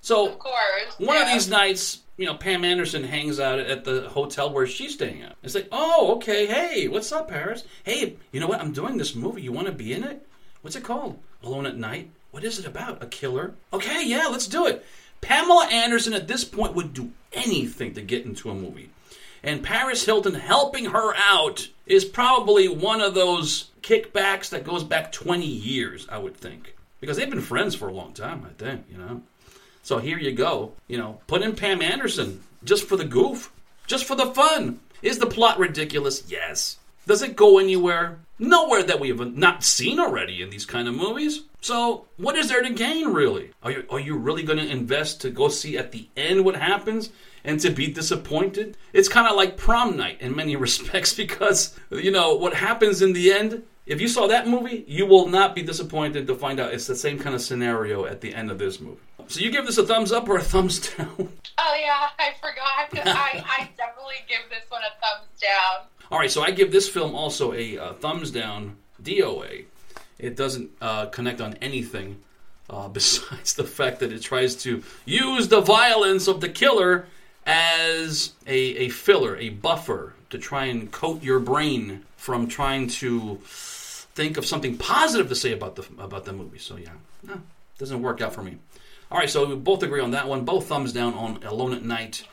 So 0.00 0.28
Of 0.28 0.38
course. 0.38 0.94
one 0.98 1.16
of 1.20 1.26
these 1.28 1.48
nights, 1.48 2.00
you 2.16 2.26
know, 2.26 2.34
Pam 2.34 2.64
Anderson 2.64 3.02
hangs 3.02 3.40
out 3.40 3.58
at 3.58 3.84
the 3.84 4.08
hotel 4.08 4.52
where 4.52 4.66
she's 4.66 4.94
staying 4.94 5.22
at. 5.22 5.34
It's 5.42 5.54
like, 5.56 5.68
oh, 5.72 6.14
okay, 6.16 6.46
hey, 6.46 6.86
what's 6.88 7.10
up, 7.10 7.28
Paris? 7.28 7.64
Hey, 7.82 8.16
you 8.32 8.38
know 8.38 8.46
what? 8.46 8.60
I'm 8.60 8.72
doing 8.72 8.96
this 8.96 9.14
movie. 9.16 9.42
You 9.42 9.50
want 9.52 9.66
to 9.66 9.72
be 9.72 9.92
in 9.92 10.04
it? 10.04 10.26
What's 10.62 10.76
it 10.76 10.84
called? 10.84 11.18
Alone 11.42 11.66
at 11.66 11.76
Night? 11.76 12.10
What 12.30 12.44
is 12.44 12.58
it 12.58 12.66
about? 12.66 13.02
A 13.02 13.06
killer? 13.06 13.54
Okay, 13.72 14.06
yeah, 14.06 14.26
let's 14.30 14.46
do 14.46 14.66
it. 14.66 14.84
Pamela 15.20 15.66
Anderson 15.66 16.12
at 16.14 16.28
this 16.28 16.44
point 16.44 16.74
would 16.74 16.94
do 16.94 17.10
anything 17.32 17.94
to 17.94 18.00
get 18.00 18.24
into 18.24 18.50
a 18.50 18.54
movie. 18.54 18.90
And 19.42 19.62
Paris 19.62 20.05
Hilton 20.05 20.35
helping 20.35 20.87
her 20.87 21.14
out 21.16 21.68
is 21.87 22.05
probably 22.05 22.68
one 22.68 23.01
of 23.01 23.14
those 23.14 23.70
kickbacks 23.83 24.51
that 24.51 24.64
goes 24.64 24.85
back 24.85 25.12
20 25.12 25.46
years, 25.46 26.07
I 26.11 26.18
would 26.18 26.37
think. 26.37 26.74
Because 27.01 27.16
they've 27.16 27.31
been 27.31 27.40
friends 27.40 27.74
for 27.74 27.88
a 27.88 27.92
long 27.92 28.12
time, 28.12 28.44
I 28.44 28.53
think, 28.62 28.85
you 28.90 28.98
know. 28.98 29.22
So 29.83 29.98
here 29.98 30.18
you 30.18 30.33
go. 30.33 30.72
You 30.88 30.98
know, 30.98 31.20
put 31.27 31.42
in 31.42 31.55
Pam 31.55 31.81
Anderson 31.81 32.42
just 32.64 32.85
for 32.85 32.96
the 32.96 33.05
goof, 33.05 33.53
just 33.87 34.05
for 34.05 34.16
the 34.16 34.27
fun. 34.27 34.81
Is 35.01 35.18
the 35.18 35.27
plot 35.27 35.59
ridiculous? 35.59 36.24
Yes. 36.29 36.79
Does 37.07 37.22
it 37.22 37.37
go 37.37 37.59
anywhere? 37.59 38.18
Nowhere 38.38 38.83
that 38.83 39.01
we 39.01 39.09
have 39.09 39.37
not 39.37 39.64
seen 39.64 39.98
already 39.98 40.42
in 40.42 40.51
these 40.51 40.66
kind 40.66 40.88
of 40.88 40.94
movies. 40.94 41.42
So, 41.61 42.07
what 42.16 42.37
is 42.37 42.49
there 42.49 42.62
to 42.62 42.71
gain, 42.71 43.09
really? 43.09 43.51
Are 43.62 43.71
you, 43.73 43.85
are 43.90 43.99
you 43.99 44.16
really 44.16 44.44
going 44.44 44.59
to 44.59 44.71
invest 44.71 45.21
to 45.23 45.31
go 45.31 45.49
see 45.49 45.77
at 45.77 45.90
the 45.90 46.09
end 46.16 46.44
what 46.44 46.55
happens 46.55 47.11
and 47.44 47.59
to 47.61 47.71
be 47.71 47.88
disappointed? 47.88 48.77
It's 48.92 49.09
kind 49.09 49.27
of 49.27 49.35
like 49.37 49.57
prom 49.57 49.97
night 49.97 50.21
in 50.21 50.37
many 50.37 50.55
respects 50.66 51.14
because, 51.14 51.79
you 51.90 52.11
know, 52.12 52.35
what 52.35 52.55
happens 52.55 53.03
in 53.03 53.12
the 53.12 53.33
end, 53.33 53.64
if 53.87 54.01
you 54.01 54.07
saw 54.07 54.29
that 54.29 54.47
movie, 54.47 54.85
you 54.87 55.05
will 55.07 55.27
not 55.29 55.55
be 55.55 55.62
disappointed 55.62 56.27
to 56.29 56.35
find 56.37 56.61
out 56.61 56.73
it's 56.73 56.87
the 56.87 56.94
same 56.97 57.18
kind 57.18 57.35
of 57.35 57.42
scenario 57.42 58.05
at 58.05 58.21
the 58.21 58.35
end 58.35 58.51
of 58.51 58.59
this 58.59 58.79
movie. 58.81 59.01
So, 59.27 59.40
you 59.40 59.51
give 59.51 59.66
this 59.66 59.79
a 59.79 59.85
thumbs 59.85 60.12
up 60.12 60.29
or 60.29 60.37
a 60.37 60.42
thumbs 60.42 60.79
down? 60.97 61.11
Oh, 61.59 61.77
yeah, 61.81 62.09
I 62.18 62.35
forgot. 62.40 63.07
I, 63.16 63.44
I 63.44 63.68
definitely 63.77 64.23
give 64.29 64.49
this 64.49 64.64
one 64.68 64.83
a 64.83 64.94
thumbs 65.05 65.29
down. 65.40 65.87
All 66.11 66.18
right, 66.18 66.31
so 66.31 66.42
I 66.42 66.53
give 66.53 66.71
this 66.71 66.88
film 66.88 67.14
also 67.14 67.53
a, 67.53 67.77
a 67.77 67.94
thumbs 67.94 68.31
down 68.31 68.77
DOA. 69.03 69.64
It 70.18 70.37
doesn't 70.37 70.70
uh, 70.81 71.07
connect 71.07 71.40
on 71.40 71.54
anything 71.54 72.22
uh, 72.70 72.88
besides 72.98 73.54
the 73.54 73.64
fact 73.64 74.00
that 74.00 74.12
it 74.12 74.22
tries 74.22 74.57
to 74.57 74.83
use 75.04 75.48
the 75.48 75.61
violence 75.61 76.28
of 76.28 76.40
the 76.40 76.48
killer 76.48 77.07
as 77.46 78.33
a, 78.46 78.59
a 78.59 78.88
filler, 78.90 79.37
a 79.37 79.48
buffer 79.48 80.14
to 80.31 80.38
try 80.38 80.66
and 80.66 80.92
coat 80.92 81.22
your 81.22 81.40
brain 81.40 82.04
from 82.16 82.46
trying 82.46 82.88
to 82.88 83.40
think 83.44 84.37
of 84.37 84.44
something 84.44 84.76
positive 84.76 85.28
to 85.28 85.35
say 85.35 85.52
about 85.52 85.76
the 85.76 85.87
about 85.98 86.24
the 86.26 86.33
movie. 86.33 86.59
So 86.59 86.76
yeah, 86.76 86.90
no, 87.22 87.40
doesn't 87.78 88.02
work 88.02 88.20
out 88.20 88.35
for 88.35 88.42
me. 88.42 88.59
All 89.11 89.18
right, 89.18 89.31
so 89.31 89.46
we 89.46 89.54
both 89.54 89.83
agree 89.83 90.02
on 90.02 90.11
that 90.11 90.28
one. 90.28 90.44
Both 90.44 90.66
thumbs 90.66 90.92
down 90.92 91.14
on 91.14 91.42
Alone 91.42 91.72
at 91.72 91.83
Night. 91.83 92.24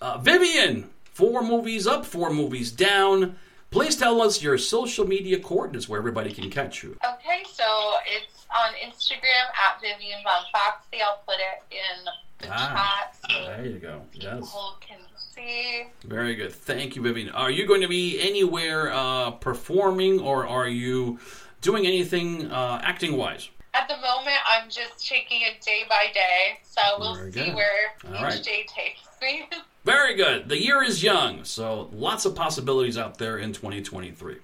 Uh, 0.00 0.16
Vivienne, 0.16 0.88
four 1.12 1.42
movies 1.42 1.86
up, 1.86 2.06
four 2.06 2.32
movies 2.32 2.72
down. 2.72 3.36
Please 3.72 3.96
tell 3.96 4.20
us 4.20 4.42
your 4.42 4.58
social 4.58 5.06
media 5.06 5.40
coordinates 5.40 5.88
where 5.88 5.98
everybody 5.98 6.30
can 6.32 6.50
catch 6.50 6.82
you. 6.82 6.90
Okay, 7.02 7.42
so 7.50 7.64
it's 8.06 8.46
on 8.54 8.74
Instagram 8.74 9.46
at 9.66 9.80
Vivienne 9.80 10.22
Von 10.22 10.44
Foxy. 10.52 11.00
I'll 11.02 11.22
put 11.26 11.36
it 11.36 11.74
in 11.74 12.04
the 12.38 12.48
Ah, 12.52 13.08
chat 13.08 13.16
so 13.30 13.46
There 13.46 13.64
you 13.66 13.78
go. 13.78 14.02
Yes. 14.12 14.34
people 14.40 14.76
can 14.80 14.98
see. 15.16 15.84
Very 16.04 16.34
good. 16.34 16.52
Thank 16.52 16.96
you, 16.96 17.02
Vivienne. 17.02 17.30
Are 17.30 17.50
you 17.50 17.66
going 17.66 17.80
to 17.80 17.88
be 17.88 18.20
anywhere 18.20 18.92
uh, 18.92 19.30
performing 19.32 20.20
or 20.20 20.46
are 20.46 20.68
you 20.68 21.18
doing 21.62 21.86
anything 21.86 22.50
uh, 22.52 22.78
acting 22.84 23.16
wise? 23.16 23.48
At 23.74 23.88
the 23.88 23.96
moment, 23.96 24.36
I'm 24.46 24.68
just 24.68 25.06
taking 25.06 25.40
it 25.42 25.62
day 25.64 25.82
by 25.88 26.06
day, 26.12 26.58
so 26.62 26.80
we'll 26.98 27.14
Very 27.14 27.32
see 27.32 27.44
good. 27.46 27.54
where 27.54 27.94
All 28.06 28.14
each 28.16 28.20
right. 28.22 28.42
day 28.44 28.66
takes 28.68 29.00
me. 29.20 29.48
Very 29.84 30.14
good. 30.14 30.48
The 30.48 30.62
year 30.62 30.82
is 30.82 31.02
young, 31.02 31.44
so 31.44 31.88
lots 31.92 32.24
of 32.26 32.34
possibilities 32.34 32.98
out 32.98 33.18
there 33.18 33.38
in 33.38 33.52
2023. 33.52 34.36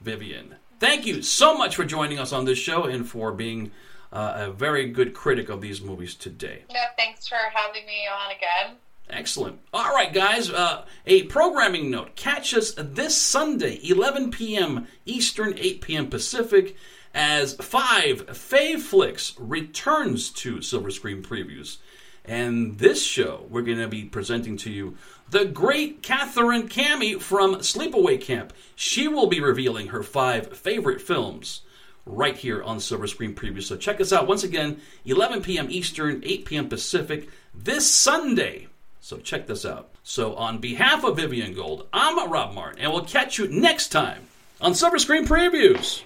Vivienne, 0.00 0.54
thank 0.78 1.04
you 1.04 1.20
so 1.20 1.56
much 1.58 1.76
for 1.76 1.84
joining 1.84 2.18
us 2.18 2.32
on 2.32 2.44
this 2.44 2.58
show 2.58 2.84
and 2.84 3.06
for 3.08 3.32
being 3.32 3.70
uh, 4.12 4.46
a 4.48 4.50
very 4.52 4.88
good 4.88 5.14
critic 5.14 5.48
of 5.50 5.60
these 5.60 5.80
movies 5.82 6.14
today. 6.14 6.62
no, 6.72 6.80
thanks 6.96 7.28
for 7.28 7.36
having 7.52 7.84
me 7.86 8.06
on 8.08 8.30
again. 8.30 8.76
Excellent. 9.10 9.58
All 9.74 9.92
right, 9.92 10.12
guys. 10.12 10.48
Uh, 10.50 10.84
a 11.04 11.24
programming 11.24 11.90
note. 11.90 12.14
Catch 12.14 12.54
us 12.54 12.72
this 12.78 13.16
Sunday, 13.16 13.80
11 13.82 14.30
p.m. 14.30 14.86
Eastern, 15.04 15.54
8 15.58 15.80
p.m. 15.80 16.06
Pacific, 16.08 16.76
as 17.14 17.54
Five 17.54 18.26
Fave 18.28 18.80
Flicks 18.80 19.34
returns 19.38 20.30
to 20.30 20.62
Silver 20.62 20.90
Screen 20.90 21.22
Previews. 21.22 21.78
And 22.24 22.78
this 22.78 23.04
show, 23.04 23.46
we're 23.48 23.62
going 23.62 23.78
to 23.78 23.88
be 23.88 24.04
presenting 24.04 24.56
to 24.58 24.70
you 24.70 24.96
the 25.30 25.44
great 25.44 26.02
Katherine 26.02 26.68
Kamhi 26.68 27.20
from 27.20 27.56
Sleepaway 27.56 28.20
Camp. 28.20 28.52
She 28.76 29.08
will 29.08 29.26
be 29.26 29.40
revealing 29.40 29.88
her 29.88 30.02
five 30.02 30.56
favorite 30.56 31.00
films 31.00 31.62
right 32.06 32.36
here 32.36 32.62
on 32.62 32.80
Silver 32.80 33.06
Screen 33.06 33.34
Preview. 33.34 33.62
So 33.62 33.76
check 33.76 34.00
us 34.00 34.12
out 34.12 34.26
once 34.26 34.44
again, 34.44 34.80
11 35.04 35.42
p.m. 35.42 35.68
Eastern, 35.70 36.22
8 36.24 36.44
p.m. 36.44 36.68
Pacific, 36.68 37.28
this 37.54 37.90
Sunday. 37.90 38.68
So 39.00 39.18
check 39.18 39.46
this 39.46 39.64
out. 39.64 39.90
So 40.02 40.34
on 40.34 40.58
behalf 40.58 41.04
of 41.04 41.16
Vivienne 41.16 41.54
Golde, 41.54 41.86
I'm 41.92 42.30
Rob 42.30 42.54
Martin, 42.54 42.82
and 42.82 42.92
we'll 42.92 43.04
catch 43.04 43.38
you 43.38 43.48
next 43.48 43.88
time 43.88 44.26
on 44.60 44.74
Silver 44.74 44.98
Screen 44.98 45.26
Previews. 45.26 46.02